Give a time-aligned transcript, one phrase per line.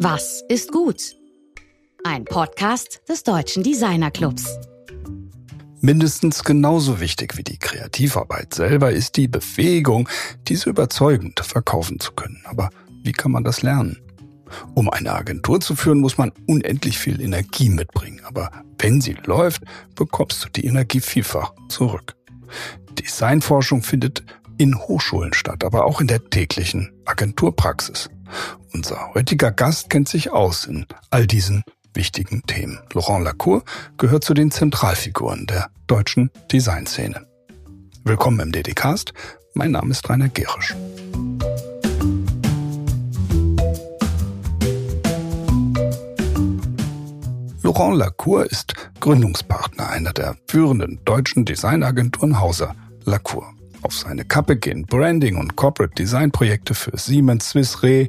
[0.00, 1.16] Was ist gut?
[2.04, 4.56] Ein Podcast des Deutschen Designer Clubs.
[5.80, 10.08] Mindestens genauso wichtig wie die Kreativarbeit selber ist die Befähigung,
[10.46, 12.40] diese überzeugend verkaufen zu können.
[12.44, 12.70] Aber
[13.02, 13.98] wie kann man das lernen?
[14.74, 18.20] Um eine Agentur zu führen, muss man unendlich viel Energie mitbringen.
[18.24, 19.64] Aber wenn sie läuft,
[19.96, 22.14] bekommst du die Energie vielfach zurück.
[22.92, 24.22] Designforschung findet
[24.58, 28.10] in Hochschulen statt, aber auch in der täglichen Agenturpraxis.
[28.72, 31.64] Unser heutiger Gast kennt sich aus in all diesen
[31.94, 32.78] wichtigen Themen.
[32.92, 33.64] Laurent Lacour
[33.96, 37.26] gehört zu den Zentralfiguren der deutschen Designszene.
[38.04, 39.12] Willkommen im DDcast.
[39.54, 40.74] Mein Name ist Rainer Gerisch.
[47.62, 53.57] Laurent Lacour ist Gründungspartner einer der führenden deutschen Designagenturen Hauser Lacour.
[53.82, 58.08] Auf seine Kappe gehen Branding und Corporate Design Projekte für Siemens, Swiss Re,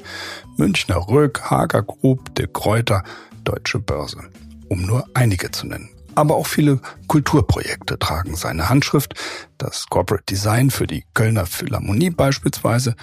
[0.57, 3.03] Münchner Rück, Hager Group, De Kräuter,
[3.43, 4.19] Deutsche Börse,
[4.67, 5.89] um nur einige zu nennen.
[6.15, 9.13] Aber auch viele Kulturprojekte tragen seine Handschrift.
[9.57, 12.95] Das Corporate Design für die Kölner Philharmonie beispielsweise,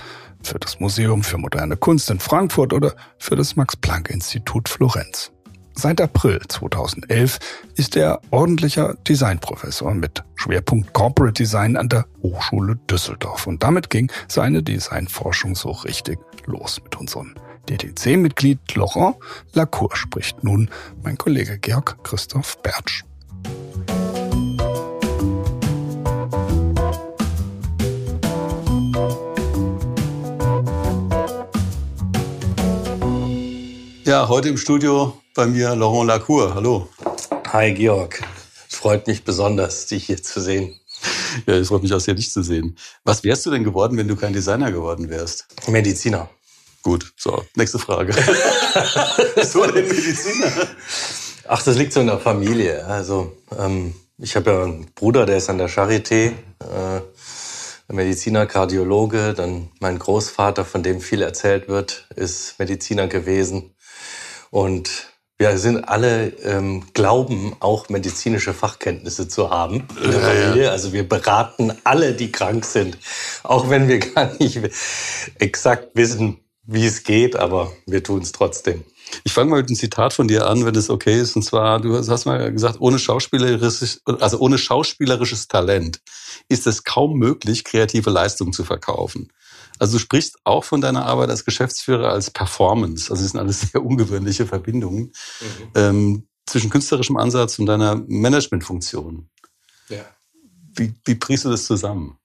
[0.43, 5.33] für das Museum für moderne Kunst in Frankfurt oder für das Max-Planck-Institut Florenz.
[5.79, 7.39] Seit April 2011
[7.75, 13.47] ist er ordentlicher Designprofessor mit Schwerpunkt Corporate Design an der Hochschule Düsseldorf.
[13.47, 17.35] Und damit ging seine Designforschung so richtig los mit unserem
[17.69, 19.17] DDC-Mitglied Laurent
[19.53, 20.71] Lacour spricht nun
[21.03, 23.05] mein Kollege Georg Christoph Bertsch.
[34.07, 36.55] Ja, heute im Studio bei mir Laurent Lacour.
[36.55, 36.89] Hallo.
[37.53, 38.23] Hi Georg.
[38.69, 40.79] Freut mich besonders, dich hier zu sehen.
[41.45, 42.79] Ja, es freut mich auch sehr, dich zu sehen.
[43.03, 45.49] Was wärst du denn geworden, wenn du kein Designer geworden wärst?
[45.67, 46.31] Mediziner.
[46.85, 48.15] Gut, so, nächste Frage.
[49.43, 50.53] so denn Mediziner?
[51.49, 52.87] Ach, das liegt so in der Familie.
[52.87, 56.31] Also, ähm, ich habe ja einen Bruder, der ist an der Charité,
[56.61, 59.35] äh, Mediziner, Kardiologe.
[59.35, 63.73] Dann mein Großvater, von dem viel erzählt wird, ist Mediziner gewesen.
[64.51, 65.09] Und
[65.39, 70.71] wir sind alle ähm, glauben auch medizinische Fachkenntnisse zu haben in der Familie.
[70.71, 72.97] Also wir beraten alle, die krank sind,
[73.43, 74.59] auch wenn wir gar nicht
[75.39, 78.83] exakt wissen, wie es geht, aber wir tun es trotzdem.
[79.25, 81.37] Ich fange mal mit einem Zitat von dir an, wenn es okay ist.
[81.37, 86.01] Und zwar, du hast mal gesagt, ohne schauspielerisches, also ohne schauspielerisches Talent
[86.49, 89.29] ist es kaum möglich, kreative Leistungen zu verkaufen.
[89.79, 93.11] Also du sprichst auch von deiner Arbeit als Geschäftsführer als Performance.
[93.11, 95.71] Also es sind alles sehr ungewöhnliche Verbindungen mhm.
[95.75, 99.29] ähm, zwischen künstlerischem Ansatz und deiner Managementfunktion.
[99.89, 100.05] Ja.
[100.75, 102.19] Wie, wie bringst du das zusammen?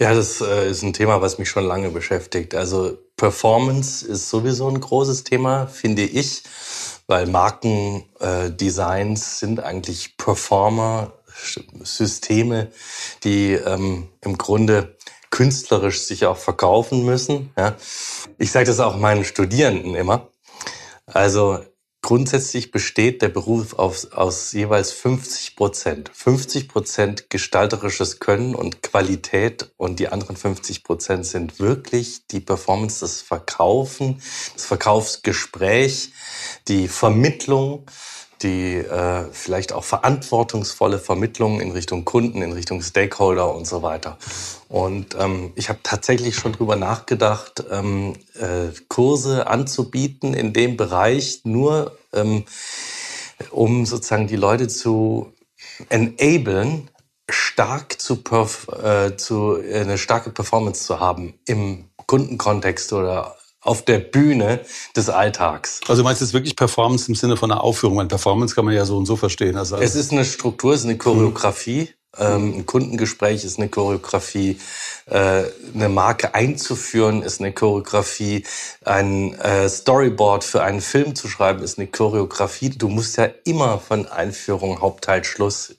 [0.00, 2.54] Ja, das äh, ist ein Thema, was mich schon lange beschäftigt.
[2.54, 6.42] Also Performance ist sowieso ein großes Thema, finde ich,
[7.06, 11.12] weil Markendesigns äh, sind eigentlich Performer,
[11.82, 12.70] Systeme,
[13.24, 14.93] die ähm, im Grunde
[15.34, 17.50] künstlerisch sich auch verkaufen müssen.
[17.58, 17.74] Ja.
[18.38, 20.28] Ich sage das auch meinen Studierenden immer.
[21.06, 21.58] Also
[22.04, 26.10] Grundsätzlich besteht der Beruf aus, aus jeweils 50 Prozent.
[26.12, 33.00] 50 Prozent gestalterisches Können und Qualität und die anderen 50 Prozent sind wirklich die Performance,
[33.00, 34.20] das Verkaufen,
[34.52, 36.12] das Verkaufsgespräch,
[36.68, 37.86] die Vermittlung
[38.44, 44.18] die äh, vielleicht auch verantwortungsvolle Vermittlung in Richtung Kunden, in Richtung Stakeholder und so weiter.
[44.68, 51.40] Und ähm, ich habe tatsächlich schon drüber nachgedacht, ähm, äh, Kurse anzubieten in dem Bereich,
[51.44, 52.44] nur ähm,
[53.50, 55.32] um sozusagen die Leute zu
[55.88, 56.90] enablen,
[57.28, 63.82] stark zu, perf äh, zu äh, eine starke Performance zu haben im Kundenkontext oder auf
[63.82, 64.60] der Bühne
[64.94, 65.80] des Alltags.
[65.88, 67.96] Also du meinst jetzt wirklich Performance im Sinne von einer Aufführung?
[67.96, 69.56] Weil Performance kann man ja so und so verstehen.
[69.56, 71.90] Also es ist eine Struktur, es ist eine Choreografie.
[72.16, 74.58] Ähm, ein Kundengespräch ist eine Choreografie,
[75.06, 78.44] äh, eine Marke einzuführen ist eine Choreografie,
[78.84, 82.70] ein äh, Storyboard für einen Film zu schreiben ist eine Choreografie.
[82.70, 85.74] Du musst ja immer von Einführung, Hauptteil, Schluss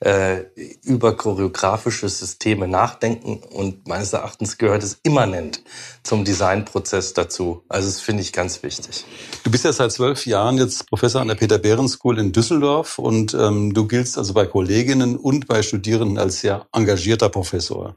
[0.00, 0.44] äh,
[0.82, 5.62] über choreografische Systeme nachdenken und meines Erachtens gehört es immanent
[6.02, 7.62] zum Designprozess dazu.
[7.68, 9.04] Also das finde ich ganz wichtig.
[9.42, 13.34] Du bist ja seit zwölf Jahren jetzt Professor an der Peter-Behrens School in Düsseldorf und
[13.34, 17.96] ähm, du giltst also bei Kolleginnen und bei Studierenden als sehr engagierter Professor.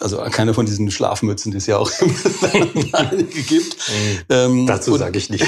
[0.00, 1.90] Also keine von diesen Schlafmützen, die es ja auch
[2.92, 3.76] einige gibt.
[3.76, 4.18] Mhm.
[4.28, 5.44] Ähm, Dazu sage ich nicht.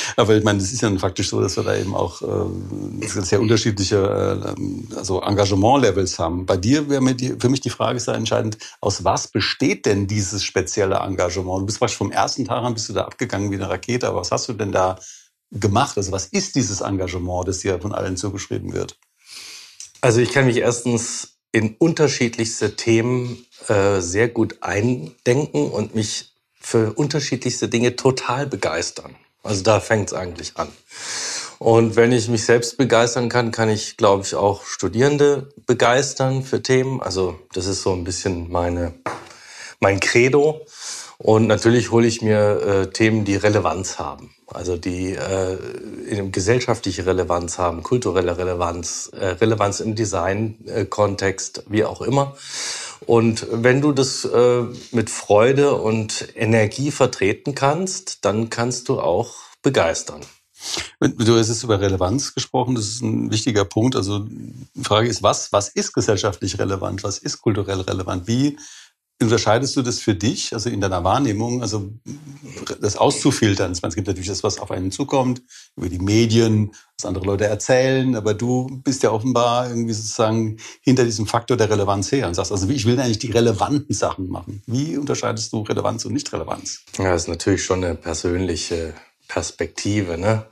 [0.16, 3.40] aber ich meine, es ist ja faktisch so, dass wir da eben auch äh, sehr
[3.40, 6.46] unterschiedliche äh, also Engagement-Levels haben.
[6.46, 10.06] Bei dir wäre mir die, für mich die Frage sehr entscheidend, aus was besteht denn
[10.06, 11.62] dieses spezielle Engagement?
[11.62, 14.20] Du bist praktisch vom ersten Tag an bist du da abgegangen wie eine Rakete, aber
[14.20, 14.98] was hast du denn da
[15.50, 15.96] gemacht?
[15.96, 18.98] Also was ist dieses Engagement, das dir von allen zugeschrieben wird?
[20.00, 26.92] Also ich kann mich erstens in unterschiedlichste Themen äh, sehr gut eindenken und mich für
[26.92, 29.16] unterschiedlichste Dinge total begeistern.
[29.42, 30.68] Also da fängt es eigentlich an.
[31.58, 36.62] Und wenn ich mich selbst begeistern kann, kann ich, glaube ich, auch Studierende begeistern für
[36.62, 37.02] Themen.
[37.02, 38.94] Also das ist so ein bisschen meine,
[39.80, 40.64] mein Credo.
[41.18, 44.34] Und natürlich hole ich mir äh, Themen, die Relevanz haben.
[44.46, 45.58] Also die äh,
[46.08, 52.36] in gesellschaftliche Relevanz haben, kulturelle Relevanz, äh, Relevanz im Design-Kontext, wie auch immer.
[53.04, 54.62] Und wenn du das äh,
[54.92, 60.20] mit Freude und Energie vertreten kannst, dann kannst du auch begeistern.
[61.00, 63.94] Du hast jetzt über Relevanz gesprochen, das ist ein wichtiger Punkt.
[63.96, 68.26] Also die Frage ist, was, was ist gesellschaftlich relevant, was ist kulturell relevant?
[68.26, 68.58] Wie
[69.20, 71.90] unterscheidest du das für dich, also in deiner Wahrnehmung, also
[72.80, 73.72] das auszufiltern?
[73.72, 75.42] Es gibt natürlich das, was auf einen zukommt,
[75.76, 81.04] über die Medien, was andere Leute erzählen, aber du bist ja offenbar irgendwie sozusagen hinter
[81.04, 84.62] diesem Faktor der Relevanz her und sagst, also ich will eigentlich die relevanten Sachen machen.
[84.66, 86.82] Wie unterscheidest du Relevanz und Nicht-Relevanz?
[86.98, 88.94] Ja, das ist natürlich schon eine persönliche
[89.28, 90.46] Perspektive, ne?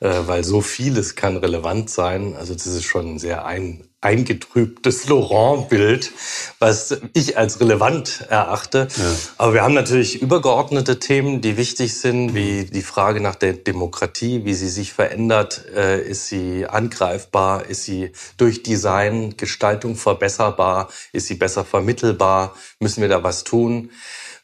[0.00, 2.34] Äh, weil so vieles kann relevant sein.
[2.36, 6.12] Also das ist schon sehr ein, eingetrübtes Laurent-Bild,
[6.58, 8.88] was ich als relevant erachte.
[8.96, 9.04] Ja.
[9.38, 14.44] Aber wir haben natürlich übergeordnete Themen, die wichtig sind, wie die Frage nach der Demokratie,
[14.44, 15.64] wie sie sich verändert.
[15.74, 17.66] Äh, ist sie angreifbar?
[17.66, 20.88] Ist sie durch Design, Gestaltung verbesserbar?
[21.12, 22.54] Ist sie besser vermittelbar?
[22.78, 23.90] Müssen wir da was tun?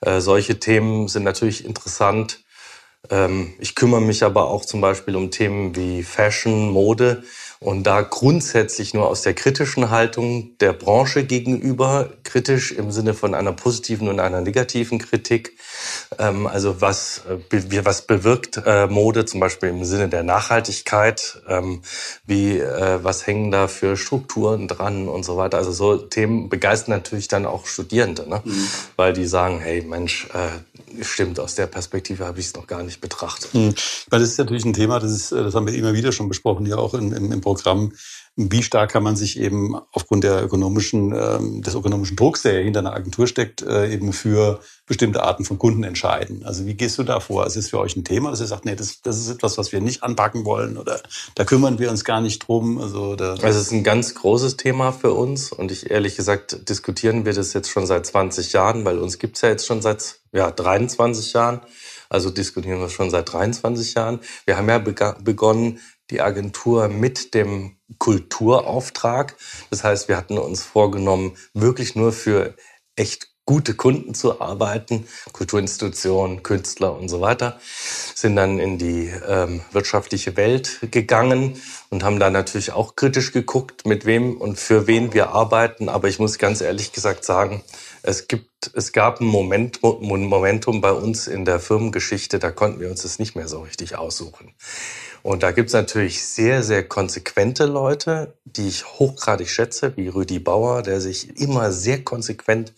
[0.01, 2.41] Äh, solche Themen sind natürlich interessant.
[3.09, 7.23] Ähm, ich kümmere mich aber auch zum Beispiel um Themen wie Fashion, Mode
[7.63, 13.35] und da grundsätzlich nur aus der kritischen Haltung der Branche gegenüber, kritisch im Sinne von
[13.35, 15.59] einer positiven und einer negativen Kritik.
[16.19, 17.23] Ähm, also was,
[17.53, 21.43] äh, was bewirkt äh, Mode zum Beispiel im Sinne der Nachhaltigkeit?
[21.49, 21.83] Ähm,
[22.27, 25.59] wie, äh, was hängen da für Strukturen dran und so weiter?
[25.59, 28.41] Also so Themen begeistern natürlich dann auch Studierende, ne?
[28.43, 28.69] Mhm.
[28.97, 30.29] weil die sagen, hey Mensch,
[31.03, 33.53] stimmt, aus der Perspektive habe ich es noch gar nicht betrachtet.
[33.53, 33.75] Mhm.
[34.09, 36.65] Weil das ist natürlich ein Thema, das, ist, das haben wir immer wieder schon besprochen,
[36.65, 37.93] ja auch im, im, im Programm.
[38.37, 42.79] Wie stark kann man sich eben aufgrund der ökonomischen, ähm, des ökonomischen Drucks, der hinter
[42.81, 46.45] einer Agentur steckt, äh, eben für bestimmte Arten von Kunden entscheiden?
[46.45, 47.47] Also wie gehst du da vor?
[47.47, 49.73] Ist es für euch ein Thema, dass ihr sagt, nee, das, das ist etwas, was
[49.73, 51.01] wir nicht anpacken wollen oder
[51.35, 52.81] da kümmern wir uns gar nicht drum?
[52.81, 57.27] Also, also es ist ein ganz großes Thema für uns und ich ehrlich gesagt diskutieren
[57.27, 60.51] wir das jetzt schon seit 20 Jahren, weil uns gibt's ja jetzt schon seit ja,
[60.51, 61.61] 23 Jahren.
[62.09, 64.21] Also diskutieren wir schon seit 23 Jahren.
[64.45, 65.79] Wir haben ja begonnen,
[66.11, 69.37] die Agentur mit dem Kulturauftrag.
[69.71, 72.55] Das heißt, wir hatten uns vorgenommen, wirklich nur für
[72.97, 77.59] echt gute Kunden zu arbeiten, Kulturinstitutionen, Künstler und so weiter,
[78.15, 83.87] sind dann in die ähm, wirtschaftliche Welt gegangen und haben da natürlich auch kritisch geguckt,
[83.87, 85.89] mit wem und für wen wir arbeiten.
[85.89, 87.65] Aber ich muss ganz ehrlich gesagt sagen,
[88.03, 92.91] es gibt, es gab ein Moment, Momentum bei uns in der Firmengeschichte, da konnten wir
[92.91, 94.55] uns das nicht mehr so richtig aussuchen.
[95.23, 100.83] Und da gibt's natürlich sehr, sehr konsequente Leute, die ich hochgradig schätze, wie Rüdi Bauer,
[100.83, 102.73] der sich immer sehr konsequent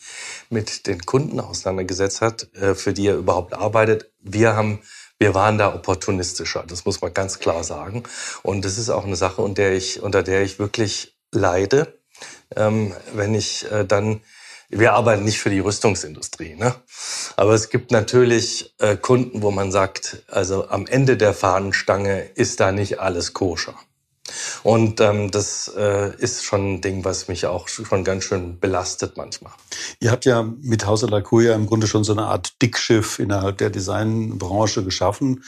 [0.50, 4.10] mit den Kunden auseinandergesetzt hat, äh, für die er überhaupt arbeitet.
[4.20, 4.80] Wir haben
[5.22, 8.02] wir waren da opportunistischer, das muss man ganz klar sagen.
[8.42, 11.96] Und das ist auch eine Sache, unter der ich, unter der ich wirklich leide,
[12.56, 14.20] ähm, wenn ich äh, dann
[14.72, 16.74] wir arbeiten nicht für die Rüstungsindustrie, ne?
[17.36, 22.58] Aber es gibt natürlich äh, Kunden, wo man sagt, also am Ende der Fahnenstange ist
[22.60, 23.74] da nicht alles koscher.
[24.62, 29.16] Und ähm, das äh, ist schon ein Ding, was mich auch schon ganz schön belastet
[29.16, 29.52] manchmal.
[30.00, 33.58] Ihr habt ja mit Hauser Lacour ja im Grunde schon so eine Art Dickschiff innerhalb
[33.58, 35.44] der Designbranche geschaffen.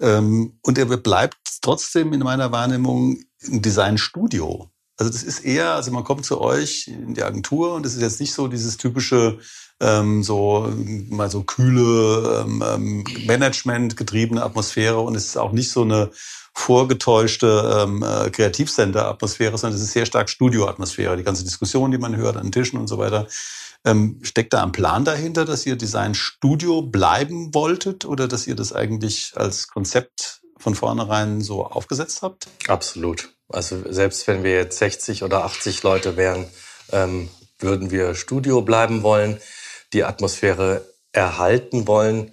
[0.00, 4.70] Ähm, und er bleibt trotzdem in meiner Wahrnehmung ein Designstudio.
[4.96, 8.02] Also das ist eher, also man kommt zu euch in die Agentur und es ist
[8.02, 9.38] jetzt nicht so dieses typische,
[9.80, 10.72] ähm, so
[11.10, 16.10] mal so kühle ähm, ähm, Management getriebene Atmosphäre und es ist auch nicht so eine
[16.54, 21.16] vorgetäuschte ähm, äh, Kreativcenter-Atmosphäre, sondern es ist sehr stark Studio-Atmosphäre.
[21.16, 23.26] Die ganze Diskussion, die man hört an Tischen und so weiter.
[23.84, 28.72] Ähm, steckt da ein Plan dahinter, dass ihr Design-Studio bleiben wolltet oder dass ihr das
[28.72, 32.46] eigentlich als Konzept von vornherein so aufgesetzt habt?
[32.68, 33.28] Absolut.
[33.50, 36.46] Also selbst wenn wir jetzt 60 oder 80 Leute wären,
[36.90, 37.28] ähm,
[37.58, 39.38] würden wir Studio bleiben wollen,
[39.92, 42.32] die Atmosphäre erhalten wollen,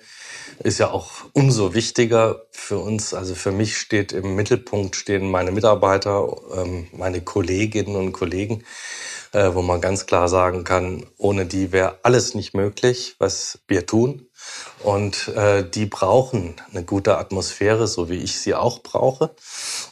[0.63, 3.13] ist ja auch umso wichtiger für uns.
[3.13, 8.63] Also für mich steht im Mittelpunkt stehen meine Mitarbeiter, ähm, meine Kolleginnen und Kollegen,
[9.33, 13.85] äh, wo man ganz klar sagen kann, ohne die wäre alles nicht möglich, was wir
[13.85, 14.30] tun.
[14.83, 19.31] Und äh, die brauchen eine gute Atmosphäre, so wie ich sie auch brauche.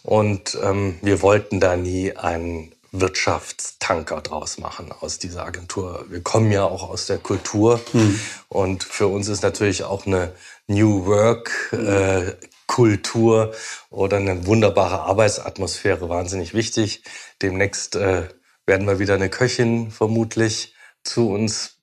[0.03, 6.05] Und ähm, wir wollten da nie einen Wirtschaftstanker draus machen aus dieser Agentur.
[6.09, 8.19] Wir kommen ja auch aus der Kultur mhm.
[8.47, 10.33] und für uns ist natürlich auch eine
[10.67, 12.33] New Work äh,
[12.65, 13.53] Kultur
[13.89, 17.03] oder eine wunderbare Arbeitsatmosphäre wahnsinnig wichtig.
[17.41, 18.29] Demnächst äh,
[18.65, 21.78] werden wir wieder eine Köchin vermutlich zu uns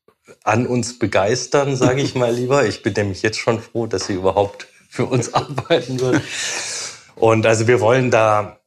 [0.46, 2.66] an uns begeistern, sage ich mal lieber.
[2.66, 6.22] Ich bin nämlich jetzt schon froh, dass sie überhaupt für uns arbeiten wird.
[7.16, 8.60] Und also wir wollen da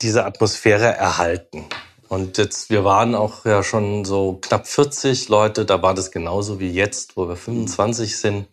[0.00, 1.64] diese Atmosphäre erhalten.
[2.08, 6.60] Und jetzt, wir waren auch ja schon so knapp 40 Leute, da war das genauso
[6.60, 8.46] wie jetzt, wo wir 25 sind.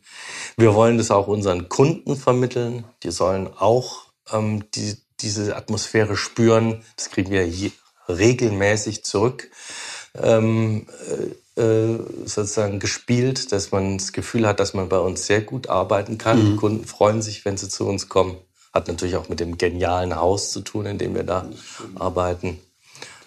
[0.58, 2.84] Wir wollen das auch unseren Kunden vermitteln.
[3.04, 6.84] Die sollen auch ähm, die, diese Atmosphäre spüren.
[6.96, 7.48] Das kriegen wir
[8.10, 9.50] regelmäßig zurück.
[10.22, 10.88] Ähm,
[11.56, 15.70] äh, äh, sozusagen gespielt, dass man das Gefühl hat, dass man bei uns sehr gut
[15.70, 16.40] arbeiten kann.
[16.40, 16.52] Mhm.
[16.52, 18.38] Die Kunden freuen sich, wenn sie zu uns kommen.
[18.74, 21.98] Hat natürlich auch mit dem genialen Haus zu tun, in dem wir da mhm.
[21.98, 22.60] arbeiten.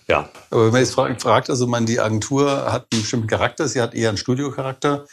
[0.09, 0.29] Ja.
[0.51, 3.95] Aber wenn man jetzt fragt, also man, die Agentur hat einen bestimmten Charakter, sie hat
[3.95, 5.07] eher einen Studiocharakter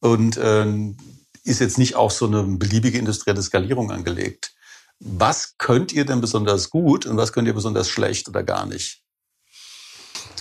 [0.00, 0.96] und ähm,
[1.44, 4.52] ist jetzt nicht auf so eine beliebige industrielle Skalierung angelegt.
[5.00, 9.02] Was könnt ihr denn besonders gut und was könnt ihr besonders schlecht oder gar nicht?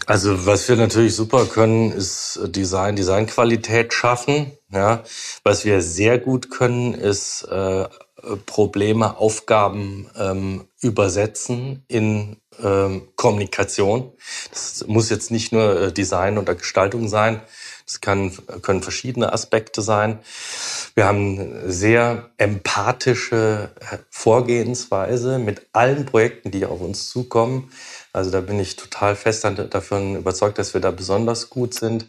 [0.08, 4.54] Also was wir natürlich super können, ist Design, Designqualität schaffen.
[4.72, 5.04] Ja,
[5.44, 7.90] was wir sehr gut können, ist äh,
[8.46, 14.14] Probleme, Aufgaben ähm, übersetzen in ähm, Kommunikation.
[14.50, 17.42] Das muss jetzt nicht nur äh, Design oder Gestaltung sein.
[17.86, 20.20] Das kann, können verschiedene Aspekte sein.
[20.94, 27.72] Wir haben sehr empathische äh, Vorgehensweise mit allen Projekten, die auf uns zukommen.
[28.14, 32.08] Also da bin ich total fest davon überzeugt, dass wir da besonders gut sind.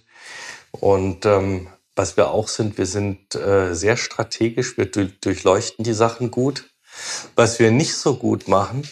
[0.72, 6.30] Und ähm, was wir auch sind, wir sind äh, sehr strategisch, wir durchleuchten die Sachen
[6.30, 6.70] gut.
[7.36, 8.88] Was wir nicht so gut machen,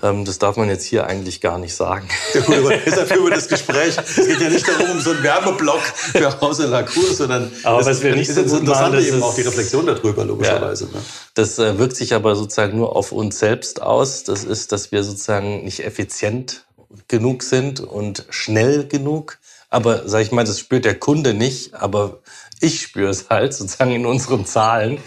[0.00, 2.08] das darf man jetzt hier eigentlich gar nicht sagen.
[2.34, 3.96] Ja, gut, aber deshalb führen wir das Gespräch.
[3.96, 7.78] Es geht ja nicht darum, um so einen Werbeblock für Hause La Cour, sondern aber
[7.78, 10.84] das, was wir nicht so gut machen, das eben ist, auch die Reflexion darüber, logischerweise.
[10.84, 11.04] Ja, ne?
[11.34, 14.24] Das äh, wirkt sich aber sozusagen nur auf uns selbst aus.
[14.24, 16.64] Das ist, dass wir sozusagen nicht effizient
[17.08, 19.38] genug sind und schnell genug.
[19.70, 22.20] Aber sag ich mal, das spürt der Kunde nicht, aber
[22.60, 24.98] ich spüre es halt sozusagen in unseren Zahlen.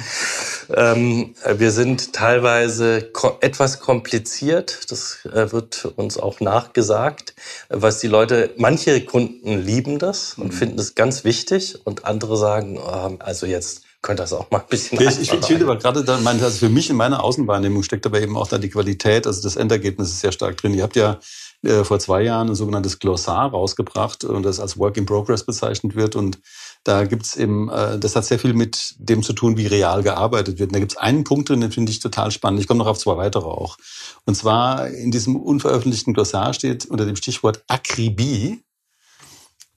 [0.74, 4.92] Ähm, wir sind teilweise ko etwas kompliziert.
[4.92, 7.34] Das äh, wird uns auch nachgesagt,
[7.70, 10.52] was die Leute, manche Kunden lieben das und mhm.
[10.52, 14.68] finden das ganz wichtig und andere sagen, oh, also jetzt könnte das auch mal ein
[14.70, 18.06] bisschen Ich, ich, ich finde aber gerade da, also für mich in meiner Außenwahrnehmung steckt
[18.06, 20.74] aber eben auch da die Qualität, also das Endergebnis ist sehr stark drin.
[20.74, 21.20] Ihr habt ja
[21.62, 25.96] äh, vor zwei Jahren ein sogenanntes Glossar rausgebracht und das als Work in Progress bezeichnet
[25.96, 26.16] wird.
[26.16, 26.40] Und
[26.84, 30.60] da gibt's eben, äh, das hat sehr viel mit dem zu tun, wie real gearbeitet
[30.60, 30.70] wird.
[30.70, 32.62] Und da gibt's einen Punkt drin, den finde ich total spannend.
[32.62, 33.78] Ich komme noch auf zwei weitere auch.
[34.26, 38.64] Und zwar in diesem unveröffentlichten Glossar steht unter dem Stichwort Akribie,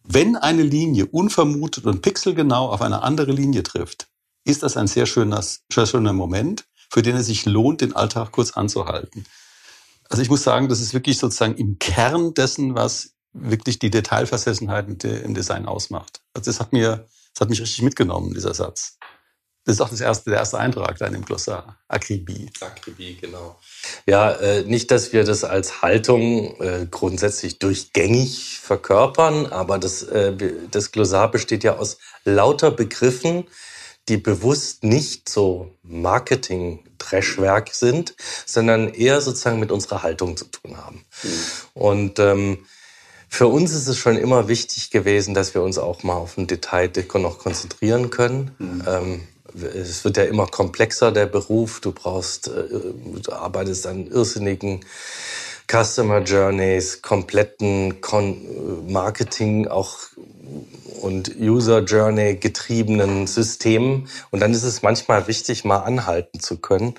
[0.05, 4.09] wenn eine Linie unvermutet und pixelgenau auf eine andere Linie trifft,
[4.45, 8.33] ist das ein sehr schöner, sehr schöner Moment, für den es sich lohnt, den Alltag
[8.33, 9.25] kurz anzuhalten.
[10.09, 15.05] Also ich muss sagen, das ist wirklich sozusagen im Kern dessen, was wirklich die Detailversessenheit
[15.05, 16.21] im Design ausmacht.
[16.35, 18.99] Also das hat mir, das hat mich richtig mitgenommen, dieser Satz.
[19.65, 21.79] Das ist auch das erste, der erste Eintrag da in dem Glossar.
[21.87, 22.51] Akribie.
[22.61, 23.61] Akribie, genau.
[24.07, 30.35] Ja, äh, nicht, dass wir das als Haltung äh, grundsätzlich durchgängig verkörpern, aber das, äh,
[30.71, 33.45] das Glossar besteht ja aus lauter Begriffen,
[34.09, 41.05] die bewusst nicht so Marketing-Dreschwerk sind, sondern eher sozusagen mit unserer Haltung zu tun haben.
[41.23, 41.31] Mhm.
[41.75, 42.67] Und ähm,
[43.33, 46.47] für uns ist es schon immer wichtig gewesen, dass wir uns auch mal auf ein
[46.47, 48.51] Detail noch konzentrieren können.
[48.59, 48.83] Mhm.
[48.87, 49.21] Ähm,
[49.75, 51.81] es wird ja immer komplexer, der Beruf.
[51.81, 54.85] Du brauchst, äh, du arbeitest an irrsinnigen
[55.67, 59.97] Customer Journeys, kompletten Kon Marketing, auch
[61.01, 64.09] und User Journey getriebenen Systemen.
[64.31, 66.97] Und dann ist es manchmal wichtig, mal anhalten zu können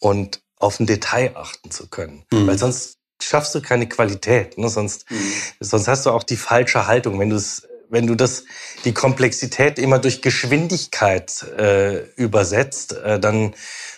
[0.00, 2.24] und auf ein Detail achten zu können.
[2.30, 2.46] Mhm.
[2.46, 4.58] Weil sonst schaffst du keine Qualität.
[4.58, 4.68] Ne?
[4.68, 5.32] Sonst, mhm.
[5.60, 7.18] sonst hast du auch die falsche Haltung.
[7.18, 8.44] Wenn du es wenn du das,
[8.84, 13.54] die Komplexität immer durch Geschwindigkeit äh, übersetzt, äh, dann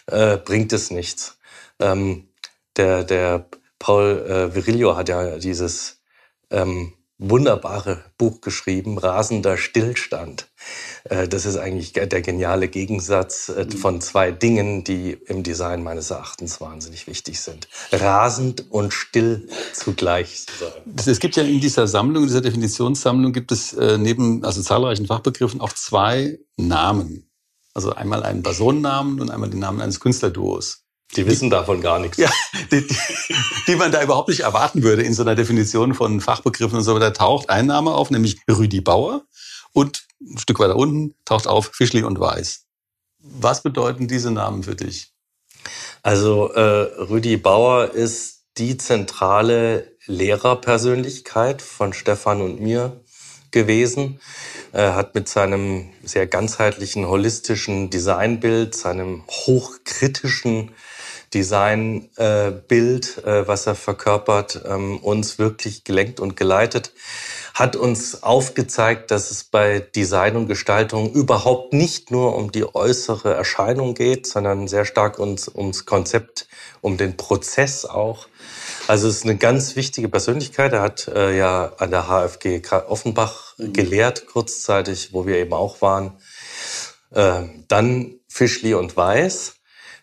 [0.06, 1.38] äh, bringt es nichts.
[1.80, 2.28] Ähm,
[2.76, 3.46] der, der
[3.78, 6.00] Paul äh, Virilio hat ja dieses
[6.50, 10.48] ähm, wunderbare Buch geschrieben, Rasender Stillstand.
[11.04, 16.10] Äh, das ist eigentlich der geniale Gegensatz äh, von zwei Dingen, die im Design meines
[16.10, 17.68] Erachtens wahnsinnig wichtig sind.
[17.92, 21.06] Rasend und still zugleich sein.
[21.06, 25.06] Es gibt ja in dieser Sammlung, in dieser Definitionssammlung gibt es äh, neben also zahlreichen
[25.06, 27.28] Fachbegriffen auch zwei Namen.
[27.74, 30.87] Also einmal einen Personennamen und einmal den Namen eines Künstlerduos.
[31.16, 32.18] Die wissen davon gar nichts.
[32.18, 32.30] Ja,
[32.70, 32.96] die, die,
[33.66, 36.98] die, man da überhaupt nicht erwarten würde in so einer Definition von Fachbegriffen und so.
[36.98, 39.22] Da taucht ein Name auf, nämlich Rüdi Bauer.
[39.72, 42.64] Und ein Stück weiter unten taucht auf Fischli und Weiß.
[43.20, 45.12] Was bedeuten diese Namen für dich?
[46.02, 53.00] Also äh, Rüdi Bauer ist die zentrale Lehrerpersönlichkeit von Stefan und mir
[53.50, 54.20] gewesen.
[54.72, 60.72] Er hat mit seinem sehr ganzheitlichen, holistischen Designbild, seinem hochkritischen
[61.34, 66.92] Designbild, äh, was er verkörpert, ähm, uns wirklich gelenkt und geleitet,
[67.54, 73.34] hat uns aufgezeigt, dass es bei Design und Gestaltung überhaupt nicht nur um die äußere
[73.34, 76.46] Erscheinung geht, sondern sehr stark uns ums Konzept,
[76.80, 78.28] um den Prozess auch.
[78.86, 80.72] Also es ist eine ganz wichtige Persönlichkeit.
[80.72, 86.16] Er hat äh, ja an der HFG Offenbach gelehrt, kurzzeitig, wo wir eben auch waren.
[87.10, 89.57] Äh, dann Fischli und Weiß.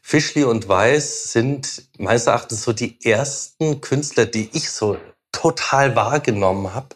[0.07, 4.99] Fischli und Weiß sind meines Erachtens so die ersten Künstler, die ich so
[5.31, 6.89] total wahrgenommen habe,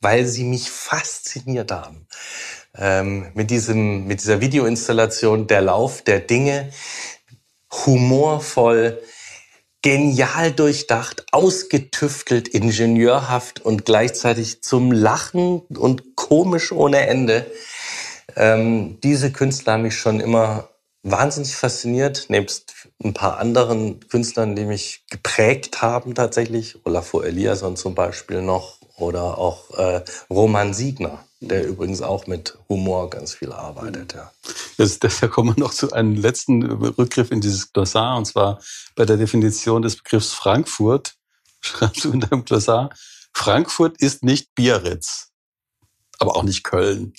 [0.00, 2.06] weil sie mich fasziniert haben.
[2.78, 6.70] Ähm, mit, diesem, mit dieser Videoinstallation Der Lauf der Dinge,
[7.84, 9.02] humorvoll,
[9.82, 17.44] genial durchdacht, ausgetüftelt, ingenieurhaft und gleichzeitig zum Lachen und komisch ohne Ende.
[18.36, 20.68] Ähm, diese Künstler haben mich schon immer
[21.02, 26.84] wahnsinnig fasziniert, nebst ein paar anderen Künstlern, die mich geprägt haben tatsächlich.
[26.84, 33.10] Olafur Eliasson zum Beispiel noch oder auch äh, Roman Siegner, der übrigens auch mit Humor
[33.10, 34.14] ganz viel arbeitet.
[34.14, 34.30] Ja.
[34.76, 38.60] Das, da kommen wir noch zu einem letzten Rückgriff in dieses Glossar, und zwar
[38.94, 41.14] bei der Definition des Begriffs Frankfurt.
[41.64, 42.90] Schreibst du in deinem Glossar,
[43.32, 45.31] Frankfurt ist nicht Biarritz
[46.22, 47.12] aber auch nicht Köln.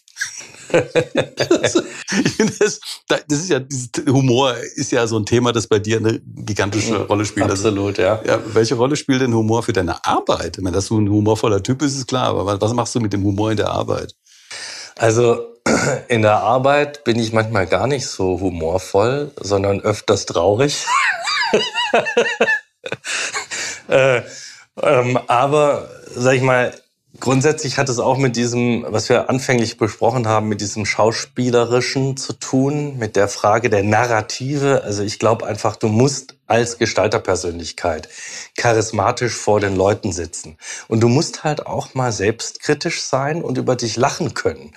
[2.36, 3.60] finde das, das ist ja,
[4.08, 7.06] Humor ist ja so ein Thema, das bei dir eine gigantische mhm.
[7.06, 7.50] Rolle spielt.
[7.50, 8.22] Also, Absolut, ja.
[8.26, 8.40] ja.
[8.46, 10.58] Welche Rolle spielt denn Humor für deine Arbeit?
[10.58, 13.14] Ich meine, dass du ein humorvoller Typ bist, ist klar, aber was machst du mit
[13.14, 14.16] dem Humor in der Arbeit?
[14.98, 15.46] Also
[16.08, 20.86] in der Arbeit bin ich manchmal gar nicht so humorvoll, sondern öfters traurig.
[23.88, 24.22] äh,
[24.82, 26.74] ähm, aber sag ich mal,
[27.24, 32.34] Grundsätzlich hat es auch mit diesem, was wir anfänglich besprochen haben, mit diesem Schauspielerischen zu
[32.34, 34.84] tun, mit der Frage der Narrative.
[34.84, 38.10] Also ich glaube einfach, du musst als Gestalterpersönlichkeit
[38.58, 40.58] charismatisch vor den Leuten sitzen.
[40.90, 44.74] Und du musst halt auch mal selbstkritisch sein und über dich lachen können.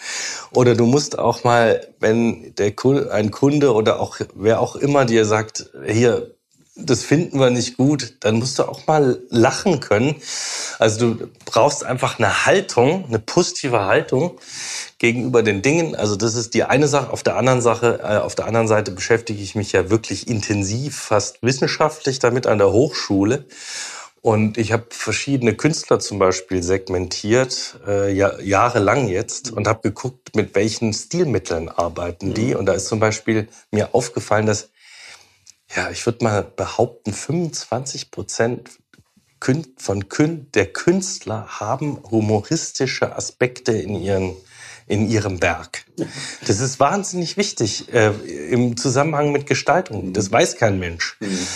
[0.53, 2.73] Oder du musst auch mal, wenn der
[3.11, 6.36] ein Kunde oder auch wer auch immer dir sagt, hier,
[6.77, 10.17] das finden wir nicht gut, dann musst du auch mal lachen können.
[10.79, 14.39] Also du brauchst einfach eine Haltung, eine positive Haltung
[14.99, 15.97] gegenüber den Dingen.
[15.97, 17.11] Also das ist die eine Sache.
[17.11, 20.97] Auf der anderen Sache, äh, auf der anderen Seite beschäftige ich mich ja wirklich intensiv,
[20.97, 23.47] fast wissenschaftlich damit an der Hochschule.
[24.21, 30.35] Und ich habe verschiedene Künstler zum Beispiel segmentiert, äh, ja, jahrelang jetzt, und habe geguckt,
[30.35, 32.53] mit welchen Stilmitteln arbeiten die.
[32.53, 32.57] Mhm.
[32.57, 34.69] Und da ist zum Beispiel mir aufgefallen, dass
[35.75, 38.71] ja, ich würde mal behaupten, 25 Prozent
[39.77, 44.35] von Kün der Künstler haben humoristische Aspekte in, ihren,
[44.87, 45.85] in ihrem Werk.
[46.47, 48.09] Das ist wahnsinnig wichtig äh,
[48.51, 50.13] im Zusammenhang mit Gestaltung.
[50.13, 51.17] Das weiß kein Mensch.
[51.21, 51.47] Mhm.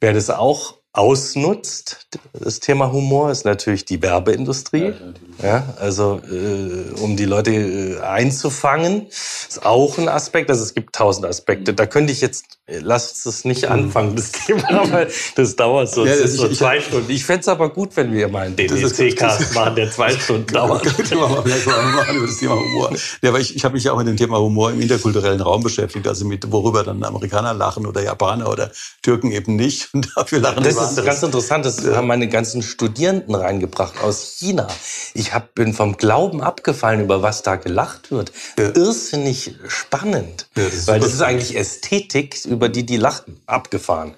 [0.00, 4.92] Wer das auch ausnutzt, das Thema Humor, ist natürlich die Werbeindustrie.
[5.40, 10.50] Ja, ja also äh, um die Leute äh, einzufangen, ist auch ein Aspekt.
[10.50, 11.72] Also es gibt tausend Aspekte.
[11.72, 13.72] Da könnte ich jetzt, lasst es nicht mhm.
[13.72, 17.10] anfangen, das Thema, weil das dauert so, ja, das so ich, zwei ich, Stunden.
[17.10, 20.82] Ich fände es aber gut, wenn wir mal einen DDC-Cast machen, der zwei Stunden dauert.
[20.82, 22.92] Können wir mal vielleicht mal machen über das Thema Humor.
[23.22, 25.62] Ja, aber ich, ich habe mich ja auch mit dem Thema Humor im interkulturellen Raum
[25.62, 28.70] beschäftigt, also mit worüber dann Amerikaner lachen oder Japaner oder
[29.02, 29.92] Türken eben nicht.
[29.92, 31.64] Und dafür lachen das ist ganz interessant.
[31.64, 34.68] Das haben meine ganzen Studierenden reingebracht aus China.
[35.14, 38.32] Ich hab, bin vom Glauben abgefallen, über was da gelacht wird.
[38.58, 38.70] Ja.
[38.74, 40.48] Irrsinnig spannend.
[40.56, 43.40] Ja, das weil das ist eigentlich Ästhetik, über die die lachen.
[43.46, 44.14] Abgefahren.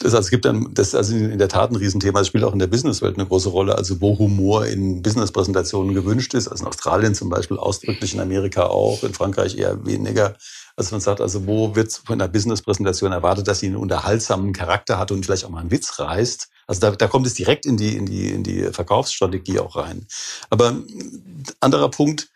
[0.00, 2.20] Das, also, es gibt dann, das ist also in der Tat ein Riesenthema.
[2.20, 3.76] Es spielt auch in der Businesswelt eine große Rolle.
[3.76, 6.48] Also wo Humor in Businesspräsentationen gewünscht ist.
[6.48, 10.36] Also in Australien zum Beispiel ausdrücklich, in Amerika auch, in Frankreich eher weniger.
[10.76, 14.98] Also man sagt, also wo wird von einer Businesspräsentation erwartet, dass sie einen unterhaltsamen Charakter
[14.98, 17.78] hat und vielleicht auch mal einen Witz reißt Also da, da kommt es direkt in
[17.78, 20.06] die, in, die, in die Verkaufsstrategie auch rein.
[20.50, 20.76] Aber
[21.60, 22.28] anderer Punkt,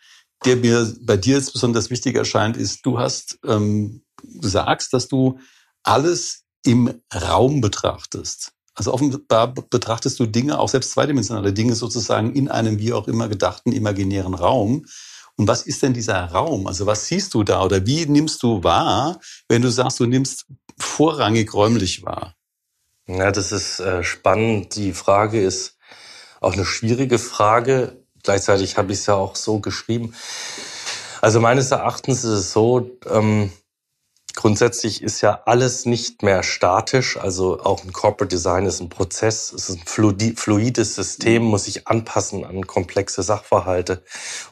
[0.45, 4.03] der mir bei dir jetzt besonders wichtig erscheint, ist, du hast, ähm,
[4.41, 5.39] sagst, dass du
[5.83, 8.53] alles im Raum betrachtest.
[8.73, 13.27] Also offenbar betrachtest du Dinge, auch selbst zweidimensionale Dinge sozusagen in einem wie auch immer
[13.27, 14.85] gedachten imaginären Raum.
[15.35, 16.67] Und was ist denn dieser Raum?
[16.67, 20.45] Also was siehst du da oder wie nimmst du wahr, wenn du sagst, du nimmst
[20.77, 22.35] vorrangig räumlich wahr?
[23.07, 24.75] Ja, das ist äh, spannend.
[24.75, 25.77] Die Frage ist
[26.39, 28.00] auch eine schwierige Frage.
[28.23, 30.13] Gleichzeitig habe ich es ja auch so geschrieben.
[31.21, 33.51] Also meines Erachtens ist es so, ähm,
[34.35, 39.51] Grundsätzlich ist ja alles nicht mehr statisch, also auch ein Corporate Design ist ein Prozess,
[39.51, 44.03] es ist ein fluides System, muss sich anpassen an komplexe Sachverhalte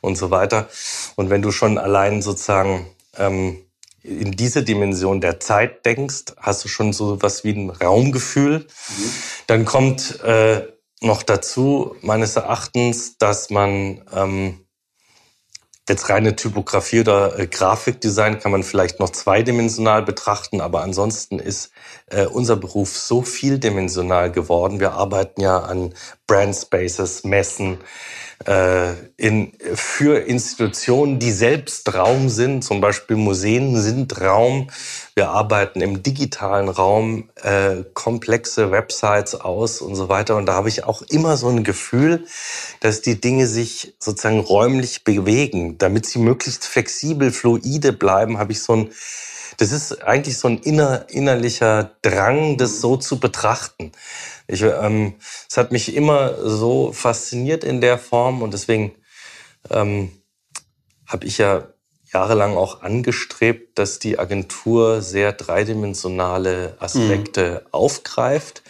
[0.01, 0.67] und so weiter.
[1.15, 3.57] Und wenn du schon allein sozusagen ähm,
[4.03, 8.59] in diese Dimension der Zeit denkst, hast du schon so was wie ein Raumgefühl.
[8.59, 9.13] Mhm.
[9.47, 10.67] Dann kommt äh,
[11.01, 14.65] noch dazu, meines Erachtens, dass man ähm,
[15.89, 21.71] Jetzt reine Typografie oder äh, Grafikdesign kann man vielleicht noch zweidimensional betrachten, aber ansonsten ist
[22.11, 24.79] äh, unser Beruf so vieldimensional geworden.
[24.79, 25.95] Wir arbeiten ja an
[26.27, 27.79] Brand Spaces, Messen,
[28.45, 32.63] äh, in, für Institutionen, die selbst Raum sind.
[32.63, 34.69] Zum Beispiel Museen sind Raum.
[35.15, 40.37] Wir arbeiten im digitalen Raum äh, komplexe Websites aus und so weiter.
[40.37, 42.25] Und da habe ich auch immer so ein Gefühl,
[42.79, 45.77] dass die Dinge sich sozusagen räumlich bewegen.
[45.77, 48.91] Damit sie möglichst flexibel, fluide bleiben, habe ich so ein
[49.59, 53.91] das ist eigentlich so ein inner, innerlicher Drang, das so zu betrachten.
[54.47, 55.15] Ich, ähm,
[55.49, 58.95] es hat mich immer so fasziniert in der Form und deswegen
[59.69, 60.11] ähm,
[61.05, 61.67] habe ich ja
[62.13, 67.73] jahrelang auch angestrebt, dass die Agentur sehr dreidimensionale Aspekte mhm.
[67.73, 68.63] aufgreift.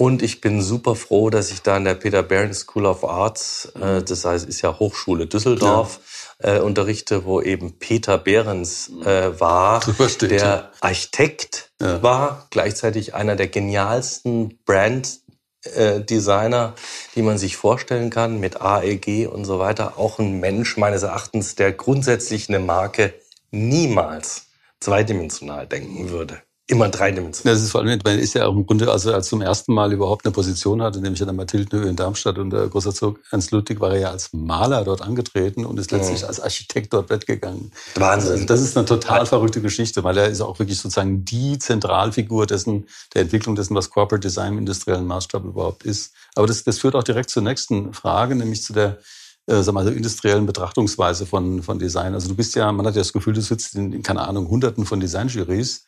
[0.00, 3.70] Und ich bin super froh, dass ich da in der Peter Behrens School of Arts,
[3.78, 6.00] äh, das heißt, ist ja Hochschule Düsseldorf,
[6.42, 6.56] ja.
[6.56, 10.70] äh, unterrichte, wo eben Peter Behrens äh, war, steht, der ja.
[10.80, 12.02] Architekt ja.
[12.02, 16.74] war, gleichzeitig einer der genialsten Brand-Designer,
[17.14, 19.98] die man sich vorstellen kann, mit AEG und so weiter.
[19.98, 23.12] Auch ein Mensch meines Erachtens, der grundsätzlich eine Marke
[23.50, 24.46] niemals
[24.80, 27.54] zweidimensional denken würde immer dreidimensional.
[27.54, 29.92] Das ist vor allem, man ist ja auch im Grunde, also als zum ersten Mal
[29.92, 33.80] überhaupt eine Position hatte, nämlich an der Mathildenhöhe in Darmstadt und der Großherzog Ernst Ludwig
[33.80, 36.28] war ja als Maler dort angetreten und ist letztlich mhm.
[36.28, 37.72] als Architekt dort weggegangen.
[37.96, 38.32] Wahnsinn.
[38.32, 42.46] Also das ist eine total verrückte Geschichte, weil er ist auch wirklich sozusagen die Zentralfigur
[42.46, 46.12] dessen, der Entwicklung dessen, was Corporate Design im industriellen Maßstab überhaupt ist.
[46.34, 48.98] Aber das, das führt auch direkt zur nächsten Frage, nämlich zu der
[49.46, 52.14] äh, sag mal, so industriellen Betrachtungsweise von, von Design.
[52.14, 54.48] Also du bist ja, man hat ja das Gefühl, du sitzt in, in keine Ahnung,
[54.48, 55.86] hunderten von Designjuries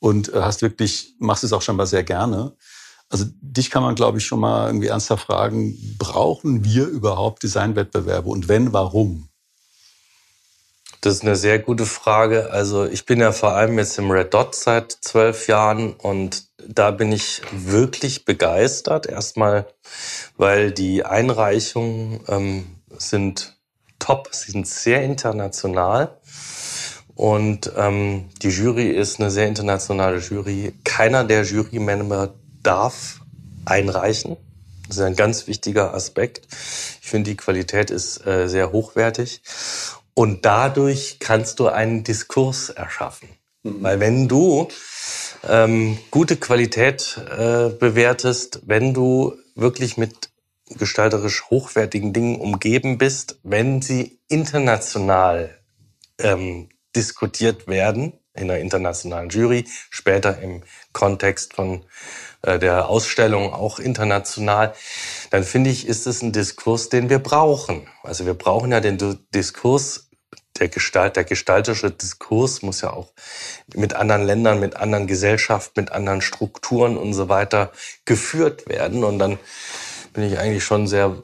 [0.00, 2.56] und äh, hast wirklich, machst es auch schon mal sehr gerne.
[3.08, 8.28] Also dich kann man, glaube ich, schon mal irgendwie ernsthaft fragen, brauchen wir überhaupt Designwettbewerbe
[8.28, 9.28] und wenn, warum?
[11.00, 12.50] Das ist eine sehr gute Frage.
[12.50, 16.90] Also ich bin ja vor allem jetzt im Red Dot seit zwölf Jahren und da
[16.90, 19.06] bin ich wirklich begeistert.
[19.06, 19.66] Erstmal,
[20.36, 22.66] weil die Einreichungen ähm,
[22.98, 23.56] sind
[23.98, 26.19] top, sind sehr international.
[27.20, 30.72] Und ähm, die Jury ist eine sehr internationale Jury.
[30.84, 33.20] Keiner der Jurymember darf
[33.66, 34.38] einreichen.
[34.88, 36.48] Das ist ein ganz wichtiger Aspekt.
[37.02, 39.42] Ich finde, die Qualität ist äh, sehr hochwertig.
[40.14, 43.28] Und dadurch kannst du einen Diskurs erschaffen.
[43.64, 43.82] Mhm.
[43.82, 44.68] Weil wenn du
[45.46, 50.30] ähm, gute Qualität äh, bewertest, wenn du wirklich mit
[50.70, 55.50] gestalterisch hochwertigen Dingen umgeben bist, wenn sie international
[56.18, 61.84] ähm, diskutiert werden in einer internationalen Jury, später im Kontext von
[62.42, 64.74] äh, der Ausstellung auch international,
[65.30, 67.88] dann finde ich, ist es ein Diskurs, den wir brauchen.
[68.02, 68.98] Also wir brauchen ja den
[69.34, 70.10] Diskurs,
[70.58, 73.12] der Gestalt, der gestalterische Diskurs muss ja auch
[73.74, 77.72] mit anderen Ländern, mit anderen Gesellschaften, mit anderen Strukturen und so weiter
[78.04, 79.02] geführt werden.
[79.02, 79.38] Und dann
[80.12, 81.16] bin ich eigentlich schon sehr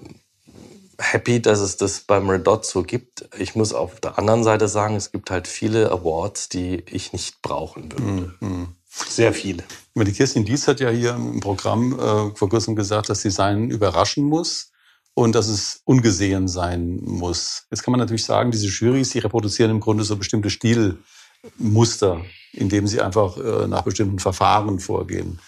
[0.98, 3.28] happy, dass es das beim Red Dot so gibt.
[3.38, 7.42] Ich muss auf der anderen Seite sagen, es gibt halt viele Awards, die ich nicht
[7.42, 8.34] brauchen würde.
[8.40, 8.68] Mhm.
[8.88, 9.62] Sehr viele.
[9.94, 14.24] Die Kirstin Dies hat ja hier im Programm äh, vor kurzem gesagt, dass Design überraschen
[14.24, 14.72] muss
[15.14, 17.66] und dass es ungesehen sein muss.
[17.70, 22.86] Jetzt kann man natürlich sagen, diese Jurys, die reproduzieren im Grunde so bestimmte Stilmuster, indem
[22.86, 25.38] sie einfach äh, nach bestimmten Verfahren vorgehen.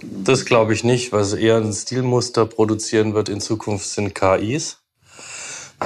[0.00, 1.12] Das glaube ich nicht.
[1.12, 4.78] Was eher ein Stilmuster produzieren wird in Zukunft sind KIs.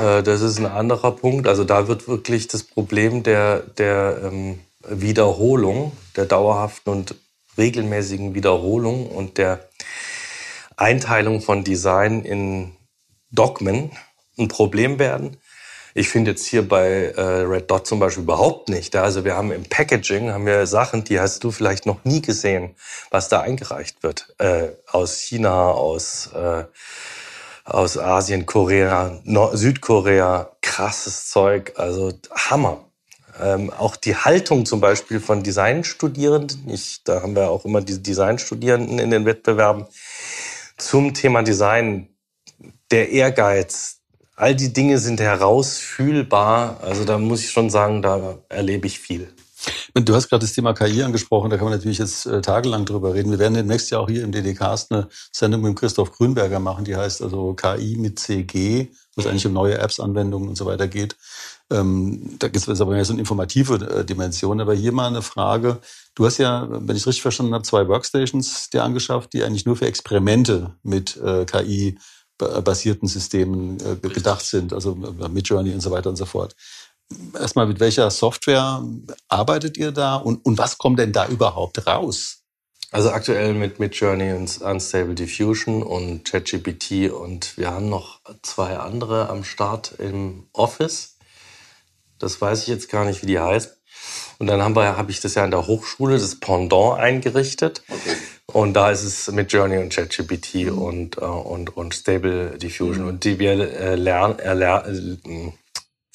[0.00, 1.48] Äh, das ist ein anderer Punkt.
[1.48, 7.14] Also da wird wirklich das Problem der, der ähm, Wiederholung, der dauerhaften und
[7.56, 9.68] regelmäßigen Wiederholung und der
[10.76, 12.72] Einteilung von Design in
[13.32, 13.90] Dogmen
[14.38, 15.36] ein Problem werden.
[15.94, 18.94] Ich finde jetzt hier bei äh, Red Dot zum Beispiel überhaupt nicht.
[18.94, 22.76] Also wir haben im Packaging haben wir Sachen, die hast du vielleicht noch nie gesehen,
[23.10, 26.64] was da eingereicht wird äh, aus China, aus äh,
[27.68, 32.84] aus Asien, Korea, Nord Südkorea, krasses Zeug, also Hammer.
[33.40, 38.00] Ähm, auch die Haltung zum Beispiel von Designstudierenden, ich, da haben wir auch immer diese
[38.00, 39.86] Designstudierenden in den Wettbewerben
[40.76, 42.08] zum Thema Design,
[42.90, 43.98] der Ehrgeiz,
[44.34, 46.78] all die Dinge sind herausfühlbar.
[46.80, 49.32] Also da muss ich schon sagen, da erlebe ich viel.
[49.94, 53.14] Du hast gerade das Thema KI angesprochen, da kann man natürlich jetzt äh, tagelang drüber
[53.14, 53.30] reden.
[53.30, 56.94] Wir werden demnächst ja auch hier im DDcast eine Sendung mit Christoph Grünberger machen, die
[56.94, 60.86] heißt also KI mit CG, wo es eigentlich um neue Apps, Anwendungen und so weiter
[60.86, 61.16] geht.
[61.70, 64.60] Ähm, da gibt es aber mehr so eine informative äh, Dimension.
[64.60, 65.78] Aber hier mal eine Frage.
[66.14, 69.66] Du hast ja, wenn ich es richtig verstanden habe, zwei Workstations dir angeschafft, die eigentlich
[69.66, 71.98] nur für Experimente mit äh, KI
[72.38, 76.54] basierten Systemen äh, gedacht sind, also äh, mit Journey und so weiter und so fort
[77.38, 78.82] erstmal, mit welcher Software
[79.28, 82.42] arbeitet ihr da und, und was kommt denn da überhaupt raus?
[82.90, 89.28] Also aktuell mit Midjourney und Unstable Diffusion und ChatGPT und wir haben noch zwei andere
[89.28, 91.16] am Start im Office.
[92.18, 93.76] Das weiß ich jetzt gar nicht, wie die heißt.
[94.38, 97.82] Und dann habe ich das ja in der Hochschule, das Pendant eingerichtet.
[97.88, 98.16] Okay.
[98.46, 100.78] Und da ist es mit Journey und ChatGPT mhm.
[100.78, 103.02] und, äh, und, und Stable Diffusion.
[103.02, 103.08] Mhm.
[103.08, 105.52] Und die wir äh, lernen, äh,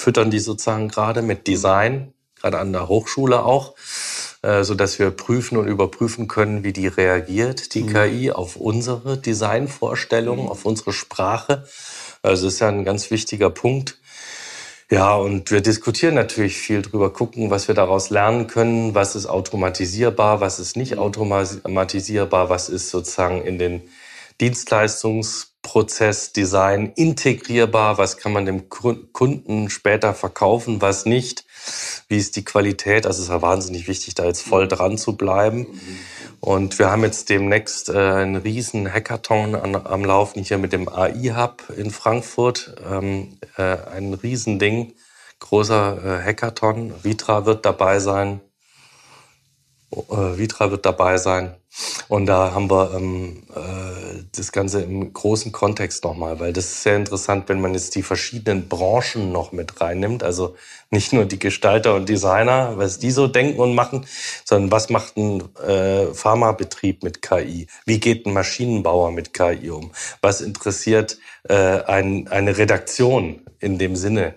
[0.03, 3.73] füttern die sozusagen gerade mit Design, gerade an der Hochschule auch,
[4.41, 7.93] äh, so dass wir prüfen und überprüfen können, wie die reagiert, die mhm.
[7.93, 10.51] KI, auf unsere Designvorstellungen, mhm.
[10.51, 11.65] auf unsere Sprache.
[12.21, 13.97] Also das ist ja ein ganz wichtiger Punkt.
[14.91, 19.25] Ja, und wir diskutieren natürlich viel drüber, gucken, was wir daraus lernen können, was ist
[19.25, 20.99] automatisierbar, was ist nicht mhm.
[20.99, 23.81] automatisierbar, was ist sozusagen in den
[24.41, 31.45] Dienstleistungs Prozessdesign integrierbar, was kann man dem Kunden später verkaufen, was nicht,
[32.09, 35.17] wie ist die Qualität, also es ist ja wahnsinnig wichtig, da jetzt voll dran zu
[35.17, 35.65] bleiben.
[36.41, 40.89] Und wir haben jetzt demnächst äh, einen riesen Hackathon an, am Laufen hier mit dem
[40.89, 44.93] AI-Hub in Frankfurt, ähm, äh, ein Riesending,
[45.39, 48.41] großer äh, Hackathon, Vitra wird dabei sein,
[49.91, 51.55] äh, Vitra wird dabei sein.
[52.07, 56.83] Und da haben wir ähm, äh, das Ganze im großen Kontext nochmal, weil das ist
[56.83, 60.23] sehr interessant, wenn man jetzt die verschiedenen Branchen noch mit reinnimmt.
[60.23, 60.55] Also
[60.91, 64.05] nicht nur die Gestalter und Designer, was die so denken und machen,
[64.45, 67.67] sondern was macht ein äh, Pharmabetrieb mit KI?
[67.85, 69.91] Wie geht ein Maschinenbauer mit KI um?
[70.21, 71.17] Was interessiert
[71.49, 74.35] äh, ein, eine Redaktion in dem Sinne?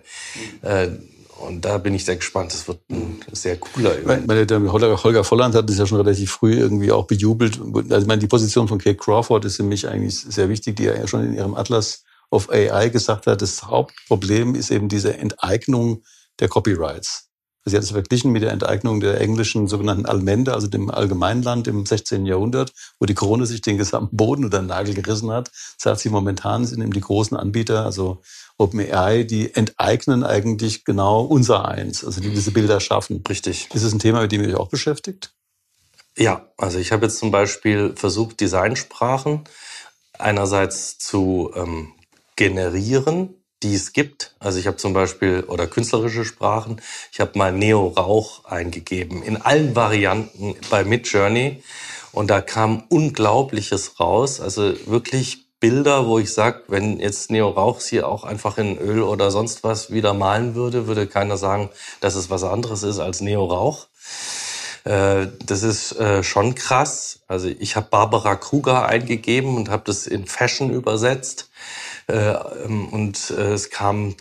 [0.62, 0.88] Äh,
[1.40, 2.52] und da bin ich sehr gespannt.
[2.52, 4.26] Das wird ein sehr cooler Event.
[4.26, 7.60] Meine, der Holger, Holger Volland hat das ja schon relativ früh irgendwie auch bejubelt.
[7.60, 10.84] Also ich meine, die Position von Kate Crawford ist für mich eigentlich sehr wichtig, die
[10.84, 16.02] ja schon in ihrem Atlas of AI gesagt hat, das Hauptproblem ist eben diese Enteignung
[16.40, 17.25] der Copyrights.
[17.68, 21.84] Sie hat es verglichen mit der Enteignung der englischen sogenannten Almende, also dem Allgemeinland im
[21.84, 22.24] 16.
[22.24, 25.50] Jahrhundert, wo die Krone sich den gesamten Boden unter den Nagel gerissen hat.
[25.76, 28.22] Sagt sie, momentan sind eben die großen Anbieter, also
[28.56, 33.24] OpenAI, die enteignen eigentlich genau unser Eins, also die diese Bilder schaffen.
[33.28, 33.68] Richtig.
[33.74, 35.34] Ist es ein Thema, mit dem ihr euch auch beschäftigt?
[36.16, 39.42] Ja, also ich habe jetzt zum Beispiel versucht, Designsprachen
[40.18, 41.92] einerseits zu ähm,
[42.36, 44.34] generieren, die es gibt.
[44.38, 46.80] Also ich habe zum Beispiel, oder künstlerische Sprachen,
[47.12, 51.62] ich habe mal Neo-Rauch eingegeben, in allen Varianten bei Midjourney.
[52.12, 54.40] Und da kam Unglaubliches raus.
[54.40, 59.02] Also wirklich Bilder, wo ich sage, wenn jetzt Neo Rauch hier auch einfach in Öl
[59.02, 63.20] oder sonst was wieder malen würde, würde keiner sagen, dass es was anderes ist als
[63.20, 63.86] Neo Rauch.
[64.84, 67.20] Äh, das ist äh, schon krass.
[67.26, 71.50] Also ich habe Barbara Kruger eingegeben und habe das in Fashion übersetzt.
[72.08, 72.30] Äh,
[72.64, 74.14] ähm, und äh, es kam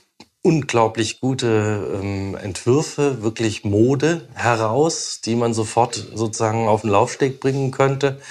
[0.46, 7.72] unglaublich gute ähm, Entwürfe, wirklich Mode heraus, die man sofort sozusagen auf den Laufsteg bringen
[7.72, 8.22] könnte.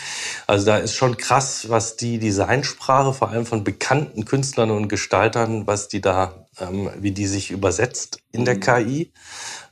[0.47, 5.67] Also da ist schon krass, was die Designsprache, vor allem von bekannten Künstlern und Gestaltern,
[5.67, 8.61] was die da, ähm, wie die sich übersetzt in der mhm.
[8.61, 9.13] KI.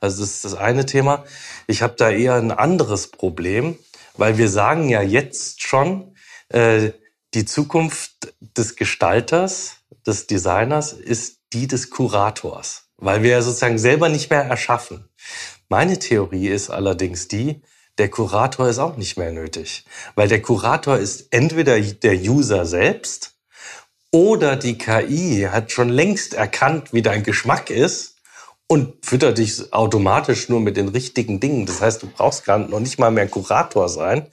[0.01, 1.25] Also das ist das eine Thema.
[1.69, 3.79] Ich habe da eher ein anderes Problem,
[4.17, 6.17] weil wir sagen ja jetzt schon,
[6.49, 6.91] äh,
[7.35, 14.31] die Zukunft des Gestalters, des Designers ist die des Kurators, weil wir sozusagen selber nicht
[14.31, 15.09] mehr erschaffen.
[15.69, 17.63] Meine Theorie ist allerdings die,
[17.99, 23.35] der Kurator ist auch nicht mehr nötig, weil der Kurator ist entweder der User selbst
[24.11, 28.17] oder die KI hat schon längst erkannt, wie dein Geschmack ist
[28.67, 31.67] und füttert dich automatisch nur mit den richtigen Dingen.
[31.67, 34.29] Das heißt, du brauchst gar noch nicht mal mehr Kurator sein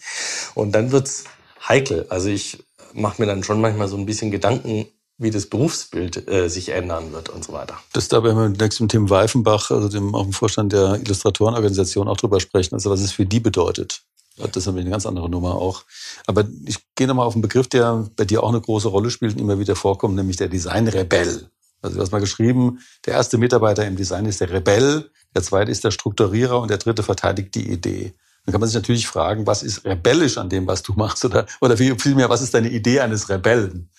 [0.55, 1.25] und dann wird's
[1.67, 2.05] heikel.
[2.09, 6.49] Also ich mache mir dann schon manchmal so ein bisschen Gedanken, wie das Berufsbild äh,
[6.49, 7.78] sich ändern wird und so weiter.
[7.93, 12.08] Das da werden wir demnächst mit Tim Weifenbach, also dem auch dem Vorstand der Illustratorenorganisation,
[12.08, 14.02] auch drüber sprechen, also was es für die bedeutet.
[14.38, 15.84] Das ist eine ganz andere Nummer auch.
[16.25, 19.34] Aber ich gehe nochmal auf einen Begriff, der bei dir auch eine große Rolle spielt
[19.34, 21.49] und immer wieder vorkommt, nämlich der Designrebell.
[21.82, 25.71] Also du hast mal geschrieben, der erste Mitarbeiter im Design ist der Rebell, der zweite
[25.71, 28.13] ist der Strukturierer und der dritte verteidigt die Idee.
[28.45, 31.23] Dann kann man sich natürlich fragen, was ist rebellisch an dem, was du machst?
[31.25, 33.89] Oder, oder vielmehr, was ist deine Idee eines Rebellen?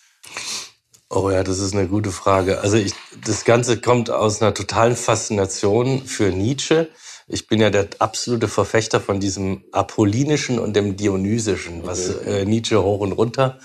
[1.13, 2.61] Oh ja, das ist eine gute Frage.
[2.61, 2.93] Also ich,
[3.25, 6.89] das Ganze kommt aus einer totalen Faszination für Nietzsche.
[7.33, 12.83] Ich bin ja der absolute Verfechter von diesem Apollinischen und dem Dionysischen, was äh, Nietzsche
[12.83, 13.59] hoch und runter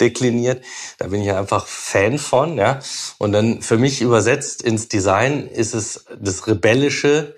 [0.00, 0.64] dekliniert.
[0.98, 2.80] Da bin ich ja einfach Fan von, ja.
[3.18, 7.36] Und dann für mich übersetzt ins Design ist es das Rebellische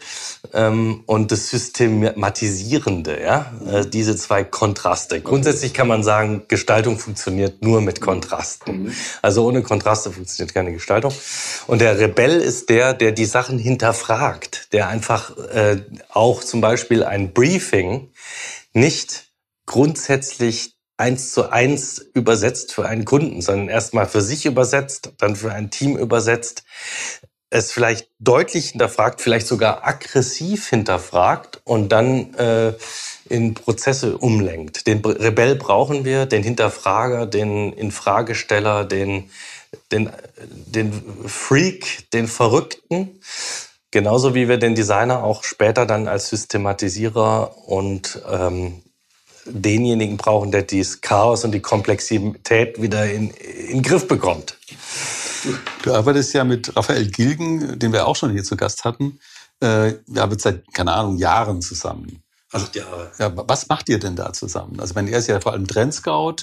[0.54, 3.52] ähm, und das Systematisierende, ja.
[3.70, 5.20] Äh, diese zwei Kontraste.
[5.20, 8.84] Grundsätzlich kann man sagen, Gestaltung funktioniert nur mit Kontrasten.
[8.84, 8.92] Mhm.
[9.20, 11.12] Also ohne Kontraste funktioniert keine Gestaltung.
[11.66, 16.60] Und der Rebell ist der, der die Sachen hinterfragt, der einfach äh, äh, auch zum
[16.60, 18.12] Beispiel ein Briefing
[18.72, 19.32] nicht
[19.66, 25.52] grundsätzlich eins zu eins übersetzt für einen Kunden, sondern erstmal für sich übersetzt, dann für
[25.52, 26.64] ein Team übersetzt,
[27.50, 32.72] es vielleicht deutlich hinterfragt, vielleicht sogar aggressiv hinterfragt und dann äh,
[33.28, 34.86] in Prozesse umlenkt.
[34.86, 39.30] Den Rebell brauchen wir, den Hinterfrager, den Infragesteller, den,
[39.92, 40.10] den,
[40.66, 40.92] den
[41.26, 43.20] Freak, den Verrückten.
[43.90, 48.82] Genauso wie wir den Designer auch später dann als Systematisierer und ähm,
[49.46, 54.58] denjenigen brauchen, der dieses Chaos und die Komplexität wieder in, in Griff bekommt.
[55.82, 59.18] Du arbeitest ja mit Raphael Gilgen, den wir auch schon hier zu Gast hatten.
[59.60, 62.22] Äh, wir arbeiten seit, keine Ahnung, Jahren zusammen.
[62.52, 63.12] Also, Acht Jahre.
[63.18, 64.80] Ja, was macht ihr denn da zusammen?
[64.80, 66.36] Also, wenn er ist ja vor allem Trendscout,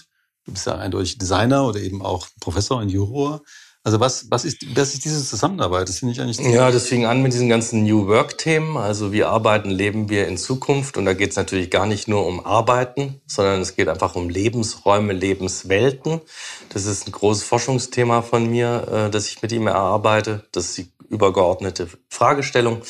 [0.45, 3.41] du bist ja eindeutig Designer oder eben auch Professor und Juror.
[3.85, 5.89] Also was, was, ist, was ist diese Zusammenarbeit?
[5.89, 6.39] Das finde ich eigentlich.
[6.39, 8.77] Ja, das fing an mit diesen ganzen New Work-Themen.
[8.77, 10.95] Also wie arbeiten, leben wir in Zukunft.
[10.95, 14.29] Und da geht es natürlich gar nicht nur um Arbeiten, sondern es geht einfach um
[14.29, 16.21] Lebensräume, Lebenswelten.
[16.69, 20.45] Das ist ein großes Forschungsthema von mir, äh, das ich mit ihm erarbeite.
[20.53, 22.81] Das ist die übergeordnete Fragestellung.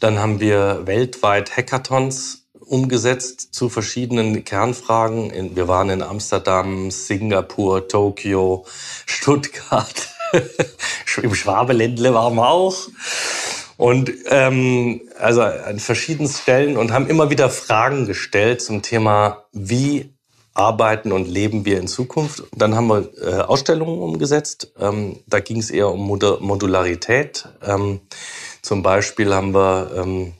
[0.00, 5.54] Dann haben wir weltweit Hackathons umgesetzt zu verschiedenen Kernfragen.
[5.54, 8.66] Wir waren in Amsterdam, Singapur, Tokio,
[9.06, 10.08] Stuttgart.
[11.22, 12.88] Im Schwabeländle waren wir auch.
[13.76, 20.12] Und ähm, also an verschiedenen Stellen und haben immer wieder Fragen gestellt zum Thema, wie
[20.52, 22.42] arbeiten und leben wir in Zukunft.
[22.54, 24.72] Dann haben wir äh, Ausstellungen umgesetzt.
[24.78, 27.48] Ähm, da ging es eher um Modularität.
[27.62, 28.00] Ähm,
[28.60, 30.34] zum Beispiel haben wir ähm,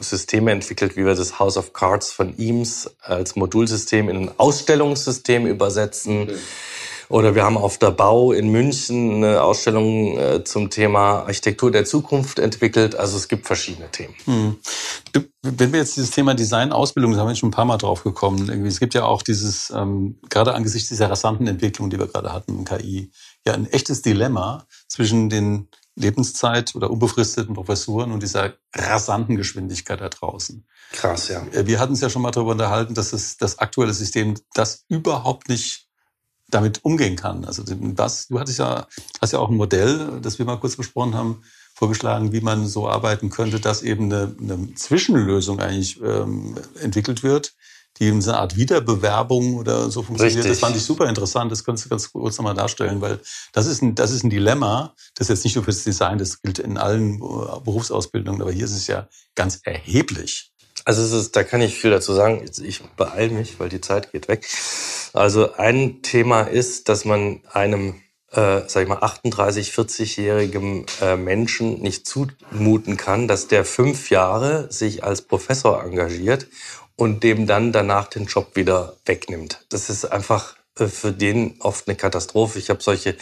[0.00, 5.46] Systeme entwickelt, wie wir das House of Cards von Eames als Modulsystem in ein Ausstellungssystem
[5.46, 6.22] übersetzen.
[6.22, 6.36] Okay.
[7.08, 11.84] Oder wir haben auf der Bau in München eine Ausstellung äh, zum Thema Architektur der
[11.84, 12.94] Zukunft entwickelt.
[12.96, 14.14] Also es gibt verschiedene Themen.
[14.24, 14.56] Hm.
[15.42, 18.04] Wenn wir jetzt dieses Thema Design, Ausbildung, da haben wir schon ein paar Mal drauf
[18.04, 18.48] gekommen.
[18.48, 22.32] Irgendwie, es gibt ja auch dieses, ähm, gerade angesichts dieser rasanten Entwicklung, die wir gerade
[22.32, 23.10] hatten im KI,
[23.46, 25.68] ja ein echtes Dilemma zwischen den
[25.98, 30.66] Lebenszeit oder unbefristeten Professuren und dieser rasanten Geschwindigkeit da draußen.
[30.92, 31.44] Krass, ja.
[31.52, 34.84] Äh, wir hatten es ja schon mal darüber unterhalten, dass es das aktuelle System das
[34.88, 35.87] überhaupt nicht
[36.48, 37.44] damit umgehen kann.
[37.44, 38.86] Also was, du hattest ja,
[39.20, 41.42] hast ja auch ein Modell, das wir mal kurz besprochen haben,
[41.74, 47.54] vorgeschlagen, wie man so arbeiten könnte, dass eben eine, eine Zwischenlösung eigentlich ähm, entwickelt wird,
[47.98, 50.38] die in so eine Art Wiederbewerbung oder so funktioniert.
[50.38, 50.52] Richtig.
[50.52, 51.52] Das fand ich super interessant.
[51.52, 53.20] Das kannst du ganz kurz nochmal darstellen, weil
[53.52, 54.94] das ist ein, das ist ein Dilemma.
[55.14, 58.64] Das ist jetzt nicht nur fürs Design, das gilt in allen äh, Berufsausbildungen, aber hier
[58.64, 60.52] ist es ja ganz erheblich.
[60.84, 62.44] Also es ist, da kann ich viel dazu sagen.
[62.62, 64.46] Ich beeile mich, weil die Zeit geht weg.
[65.12, 67.94] Also ein Thema ist, dass man einem,
[68.32, 74.70] äh, sag ich mal, 38, 40-jährigen äh, Menschen nicht zumuten kann, dass der fünf Jahre
[74.70, 76.46] sich als Professor engagiert
[76.96, 79.64] und dem dann danach den Job wieder wegnimmt.
[79.68, 82.58] Das ist einfach äh, für den oft eine Katastrophe.
[82.58, 83.16] Ich habe solche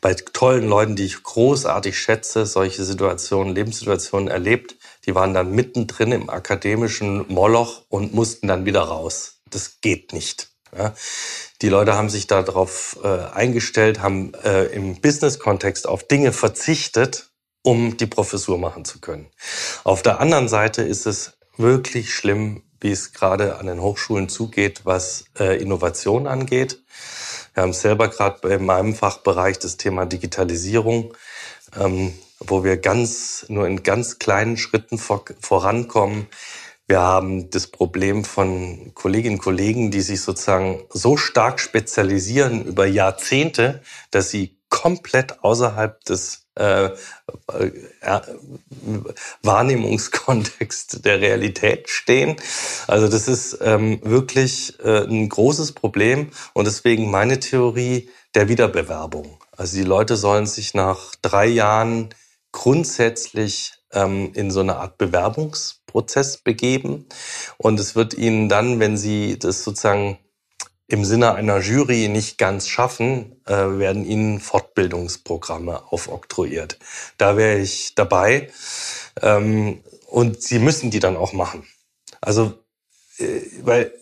[0.00, 4.75] bei tollen Leuten, die ich großartig schätze, solche Situationen, Lebenssituationen erlebt.
[5.06, 9.40] Die waren dann mittendrin im akademischen Moloch und mussten dann wieder raus.
[9.50, 10.50] Das geht nicht.
[10.76, 10.94] Ja.
[11.62, 17.30] Die Leute haben sich darauf äh, eingestellt, haben äh, im Business-Kontext auf Dinge verzichtet,
[17.62, 19.30] um die Professur machen zu können.
[19.84, 24.82] Auf der anderen Seite ist es wirklich schlimm, wie es gerade an den Hochschulen zugeht,
[24.84, 26.82] was äh, Innovation angeht.
[27.54, 31.14] Wir haben selber gerade in meinem Fachbereich das Thema Digitalisierung,
[31.78, 36.26] ähm, wo wir ganz nur in ganz kleinen Schritten vor, vorankommen
[36.88, 42.86] Wir haben das Problem von Kolleginnen und Kollegen, die sich sozusagen so stark spezialisieren über
[42.86, 48.20] Jahrzehnte, dass sie komplett außerhalb des äh, äh,
[49.42, 52.36] Wahrnehmungskontext der Realität stehen.
[52.86, 59.38] Also das ist ähm, wirklich äh, ein großes Problem und deswegen meine Theorie der Wiederbewerbung.
[59.56, 62.14] Also die Leute sollen sich nach drei Jahren
[62.52, 67.06] grundsätzlich ähm, in so eine Art Bewerbungsprozess begeben
[67.58, 70.18] und es wird ihnen dann, wenn sie das sozusagen
[70.88, 76.78] im Sinne einer Jury nicht ganz schaffen, äh, werden ihnen Fortbildungsprogramme aufoktroyiert.
[77.18, 78.50] Da wäre ich dabei.
[79.20, 81.66] Ähm, und sie müssen die dann auch machen.
[82.20, 82.54] Also,
[83.18, 83.92] äh, weil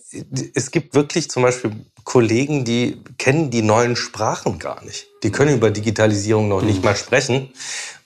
[0.53, 1.71] es gibt wirklich zum Beispiel
[2.03, 5.07] Kollegen, die kennen die neuen Sprachen gar nicht.
[5.23, 7.51] Die können über Digitalisierung noch nicht mal sprechen,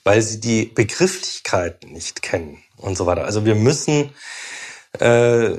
[0.04, 3.24] weil sie die Begrifflichkeiten nicht kennen und so weiter.
[3.24, 4.10] Also wir müssen
[4.98, 5.50] äh,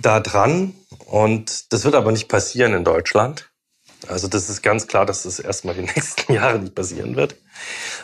[0.00, 0.74] da dran
[1.06, 3.50] und das wird aber nicht passieren in Deutschland.
[4.06, 7.36] Also das ist ganz klar, dass das erstmal die nächsten Jahre nicht passieren wird.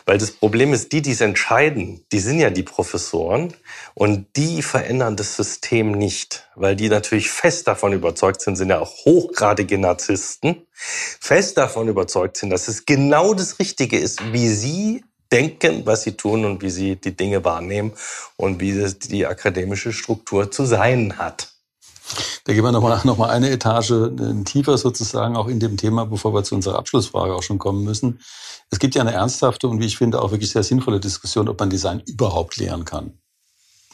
[0.06, 3.54] Weil das Problem ist, die, die es entscheiden, die sind ja die Professoren
[3.94, 8.80] und die verändern das System nicht, weil die natürlich fest davon überzeugt sind, sind ja
[8.80, 15.04] auch hochgradige Narzissten, fest davon überzeugt sind, dass es genau das Richtige ist, wie sie
[15.32, 17.92] denken, was sie tun und wie sie die Dinge wahrnehmen
[18.36, 18.72] und wie
[19.10, 21.54] die akademische Struktur zu sein hat.
[22.44, 26.04] Da gehen wir nochmal noch mal eine Etage äh, tiefer sozusagen auch in dem Thema,
[26.04, 28.20] bevor wir zu unserer Abschlussfrage auch schon kommen müssen.
[28.70, 31.58] Es gibt ja eine ernsthafte und wie ich finde auch wirklich sehr sinnvolle Diskussion, ob
[31.58, 33.18] man Design überhaupt lehren kann.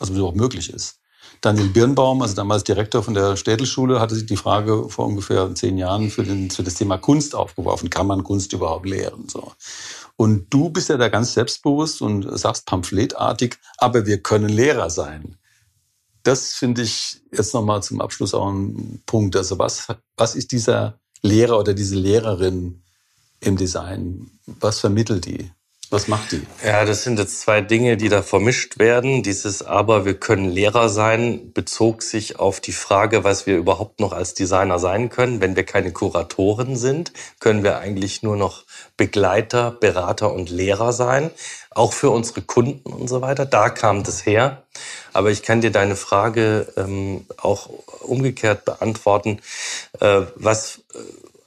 [0.00, 0.96] Also ob es überhaupt möglich ist.
[1.40, 5.78] Daniel Birnbaum, also damals Direktor von der Städelschule, hatte sich die Frage vor ungefähr zehn
[5.78, 7.88] Jahren für, den, für das Thema Kunst aufgeworfen.
[7.88, 9.26] Kann man Kunst überhaupt lehren?
[9.28, 9.52] So.
[10.20, 15.38] Und du bist ja da ganz selbstbewusst und sagst pamphletartig, aber wir können Lehrer sein
[16.22, 19.36] das finde ich jetzt nochmal zum Abschluss auch ein Punkt.
[19.36, 22.82] Also was, was ist dieser Lehrer oder diese Lehrerin
[23.40, 24.30] im Design?
[24.46, 25.50] Was vermittelt die?
[25.92, 26.46] Was macht die?
[26.64, 29.24] Ja, das sind jetzt zwei Dinge, die da vermischt werden.
[29.24, 34.12] Dieses Aber wir können Lehrer sein bezog sich auf die Frage, was wir überhaupt noch
[34.12, 35.40] als Designer sein können.
[35.40, 38.62] Wenn wir keine Kuratoren sind, können wir eigentlich nur noch
[38.96, 41.32] Begleiter, Berater und Lehrer sein.
[41.72, 43.44] Auch für unsere Kunden und so weiter.
[43.44, 44.62] Da kam das her.
[45.12, 47.68] Aber ich kann dir deine Frage ähm, auch
[48.02, 49.40] umgekehrt beantworten.
[49.98, 50.98] Äh, was äh,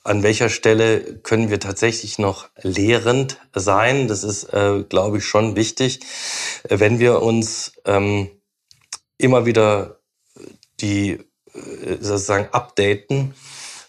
[0.04, 4.08] an welcher Stelle können wir tatsächlich noch lehrend sein.
[4.08, 6.02] Das ist, äh, glaube ich, schon wichtig,
[6.64, 8.30] äh, wenn wir uns ähm,
[9.18, 10.00] immer wieder
[10.82, 13.34] die äh, sozusagen updaten,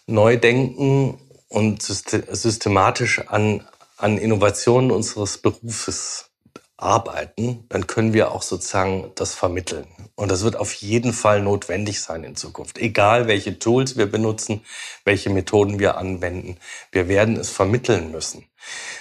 [0.07, 6.29] neu denken und systematisch an, an Innovationen unseres Berufes
[6.77, 9.87] arbeiten, dann können wir auch sozusagen das vermitteln.
[10.15, 12.77] Und das wird auf jeden Fall notwendig sein in Zukunft.
[12.77, 14.61] Egal, welche Tools wir benutzen,
[15.03, 16.57] welche Methoden wir anwenden,
[16.91, 18.45] wir werden es vermitteln müssen,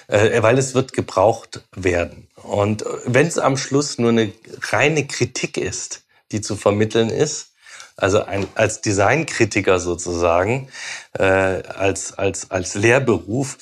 [0.09, 2.29] äh, weil es wird gebraucht werden.
[2.43, 4.33] Und wenn es am Schluss nur eine
[4.71, 6.03] reine Kritik ist,
[6.33, 7.51] die zu vermitteln ist,
[7.97, 10.69] also ein, als Designkritiker sozusagen,
[11.13, 13.57] äh, als, als, als Lehrberuf,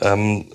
[0.00, 0.46] ähm,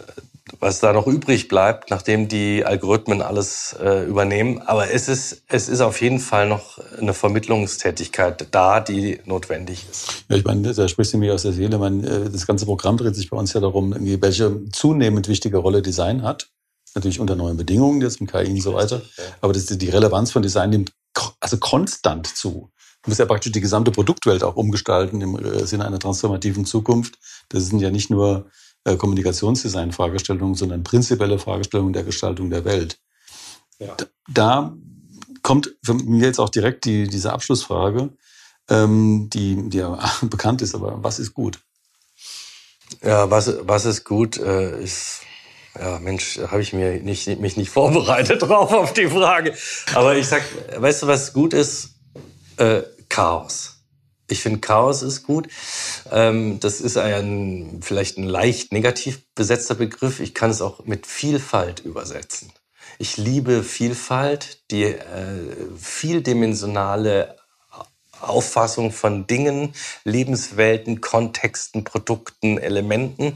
[0.59, 4.61] was da noch übrig bleibt, nachdem die Algorithmen alles äh, übernehmen.
[4.61, 10.25] Aber es ist, es ist auf jeden Fall noch eine Vermittlungstätigkeit da, die notwendig ist.
[10.29, 11.77] Ja, ich meine, da sprichst du mir aus der Seele.
[11.77, 15.81] Man, äh, das ganze Programm dreht sich bei uns ja darum, welche zunehmend wichtige Rolle
[15.81, 16.49] Design hat.
[16.95, 19.01] Natürlich unter neuen Bedingungen, jetzt mit KI und so weiter.
[19.41, 20.91] Aber das, die Relevanz von Design nimmt
[21.39, 22.69] also konstant zu.
[23.03, 27.15] Du musst ja praktisch die gesamte Produktwelt auch umgestalten im äh, Sinne einer transformativen Zukunft.
[27.49, 28.49] Das sind ja nicht nur
[28.83, 32.99] Kommunikationsdesign-Fragestellungen, sondern prinzipielle Fragestellungen der Gestaltung der Welt.
[33.79, 33.95] Ja.
[34.27, 34.75] Da
[35.41, 38.09] kommt für mich jetzt auch direkt die, diese Abschlussfrage,
[38.69, 41.59] ähm, die, die ja bekannt ist, aber was ist gut?
[43.01, 45.21] Ja, was, was ist gut, äh, ist,
[45.77, 49.53] ja, Mensch, habe ich mir nicht, mich nicht vorbereitet drauf auf die Frage.
[49.93, 50.43] Aber ich sag,
[50.77, 51.95] weißt du, was gut ist?
[52.57, 53.72] Äh, Chaos.
[54.29, 55.47] Ich finde, Chaos ist gut.
[56.11, 60.19] Ähm, das ist ein, vielleicht ein leicht negativ besetzter Begriff.
[60.19, 62.51] Ich kann es auch mit Vielfalt übersetzen.
[62.99, 64.97] Ich liebe Vielfalt, die äh,
[65.77, 67.37] vieldimensionale
[68.21, 73.35] Auffassung von Dingen, Lebenswelten, Kontexten, Produkten, Elementen.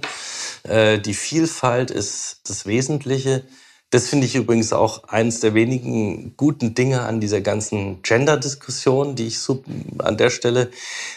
[0.64, 3.44] Äh, die Vielfalt ist das Wesentliche.
[3.90, 9.28] Das finde ich übrigens auch eines der wenigen guten Dinge an dieser ganzen Gender-Diskussion, die
[9.28, 9.64] ich so
[10.00, 10.72] an der Stelle,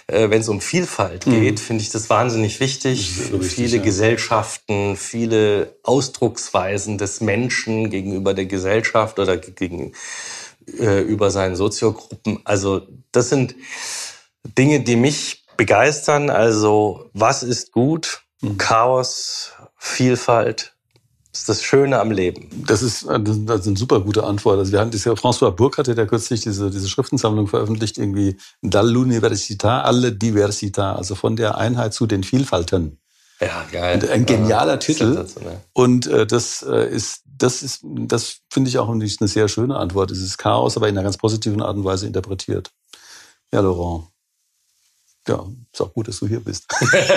[0.06, 1.40] äh, wenn es um Vielfalt mhm.
[1.40, 1.58] geht, mhm.
[1.58, 3.12] finde ich das wahnsinnig wichtig.
[3.16, 3.82] Das wichtig viele ja.
[3.82, 9.92] Gesellschaften, viele Ausdrucksweisen des Menschen gegenüber der Gesellschaft oder gegen
[10.78, 12.38] äh, über seinen Soziogruppen.
[12.44, 13.56] Also das sind
[14.44, 16.30] Dinge, die mich begeistern.
[16.30, 18.22] Also was ist gut?
[18.42, 18.58] Mhm.
[18.58, 20.74] Chaos, Vielfalt,
[21.33, 22.49] das ist das Schöne am Leben.
[22.66, 24.59] Das ist, äh, das ist eine super gute Antwort.
[24.59, 28.37] Also wir haben das ja, François Burkhardt hat ja kürzlich diese, diese Schriftensammlung veröffentlicht, irgendwie
[28.64, 32.99] Dall'Università alle Diversità, also von der Einheit zu den Vielfalten.
[33.41, 34.07] Ja, geil.
[34.11, 35.24] Ein genialer ja, Titel.
[35.72, 40.11] Und äh, das äh, ist, das ist, das finde ich auch eine sehr schöne Antwort.
[40.11, 42.70] Es ist Chaos, aber in einer ganz positiven Art und Weise interpretiert.
[43.53, 44.09] Ja, Laurent.
[45.28, 46.66] Ja, ist auch gut, dass du hier bist.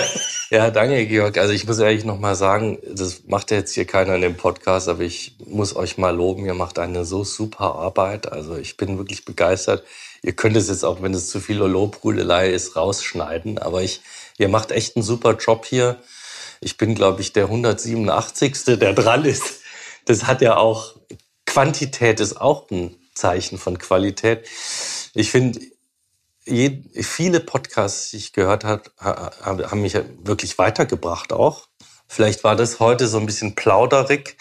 [0.50, 1.38] ja, danke, Georg.
[1.38, 4.88] Also ich muss ehrlich noch mal sagen, das macht jetzt hier keiner in dem Podcast,
[4.88, 6.44] aber ich muss euch mal loben.
[6.44, 8.30] Ihr macht eine so super Arbeit.
[8.30, 9.84] Also ich bin wirklich begeistert.
[10.22, 13.58] Ihr könnt es jetzt auch, wenn es zu viel Lobhudelei ist, rausschneiden.
[13.58, 14.02] Aber ich,
[14.36, 15.98] ihr macht echt einen super Job hier.
[16.60, 18.64] Ich bin, glaube ich, der 187.
[18.64, 19.60] der dran ist.
[20.04, 20.94] Das hat ja auch,
[21.46, 24.46] Quantität ist auch ein Zeichen von Qualität.
[25.14, 25.60] Ich finde,
[26.46, 31.68] viele Podcasts, die ich gehört habe, haben mich wirklich weitergebracht auch.
[32.06, 34.36] Vielleicht war das heute so ein bisschen plauderig,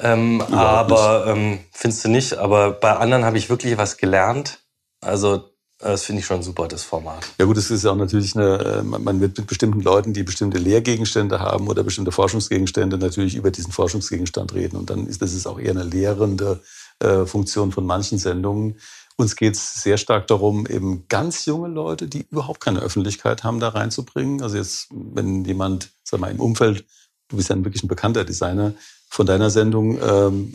[0.00, 2.34] ähm, aber ähm, findest du nicht?
[2.34, 4.60] Aber bei anderen habe ich wirklich was gelernt.
[5.00, 7.24] Also das finde ich schon super, das Format.
[7.38, 10.24] Ja gut, es ist ja auch natürlich eine, äh, man wird mit bestimmten Leuten, die
[10.24, 14.76] bestimmte Lehrgegenstände haben oder bestimmte Forschungsgegenstände, natürlich über diesen Forschungsgegenstand reden.
[14.76, 16.62] Und dann ist das ist auch eher eine lehrende
[16.98, 18.80] äh, Funktion von manchen Sendungen.
[19.18, 23.58] Uns geht es sehr stark darum, eben ganz junge Leute, die überhaupt keine Öffentlichkeit haben,
[23.58, 24.42] da reinzubringen.
[24.42, 26.84] Also jetzt, wenn jemand, sag mal, im Umfeld,
[27.26, 28.74] du bist ja ein wirklich ein bekannter Designer,
[29.10, 30.54] von deiner Sendung ähm,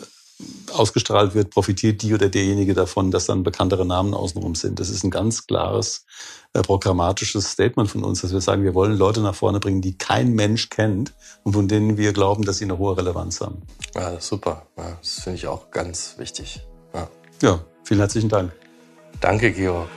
[0.72, 4.80] ausgestrahlt wird, profitiert die oder derjenige davon, dass dann bekanntere Namen außenrum sind.
[4.80, 6.06] Das ist ein ganz klares
[6.54, 9.98] äh, programmatisches Statement von uns, dass wir sagen, wir wollen Leute nach vorne bringen, die
[9.98, 13.64] kein Mensch kennt und von denen wir glauben, dass sie eine hohe Relevanz haben.
[13.94, 14.68] Ja, super.
[14.78, 16.66] Ja, das finde ich auch ganz wichtig.
[16.94, 17.10] Ja.
[17.42, 18.52] ja, vielen herzlichen Dank.
[19.20, 19.90] Danke, Georg.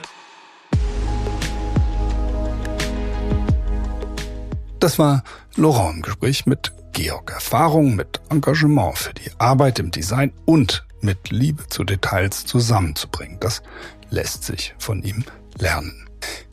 [4.79, 5.23] Das war
[5.55, 11.29] Laurent im Gespräch mit Georg Erfahrung mit Engagement für die Arbeit im Design und mit
[11.29, 13.39] Liebe zu Details zusammenzubringen.
[13.39, 13.61] Das
[14.09, 15.23] lässt sich von ihm
[15.59, 16.06] lernen.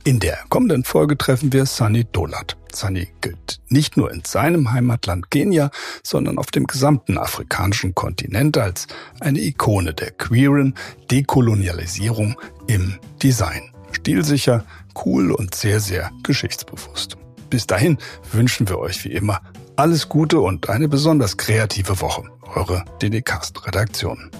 [0.05, 2.57] In der kommenden Folge treffen wir Sunny Dolat.
[2.75, 5.71] Sunny gilt nicht nur in seinem Heimatland Kenia,
[6.03, 8.87] sondern auf dem gesamten afrikanischen Kontinent als
[9.21, 10.75] eine Ikone der queeren
[11.11, 13.73] Dekolonialisierung im Design.
[13.93, 14.65] Stilsicher,
[15.05, 17.17] cool und sehr, sehr geschichtsbewusst.
[17.49, 17.99] Bis dahin
[18.33, 19.41] wünschen wir euch wie immer
[19.77, 22.25] alles Gute und eine besonders kreative Woche.
[22.55, 24.31] Eure DDcast-Redaktion.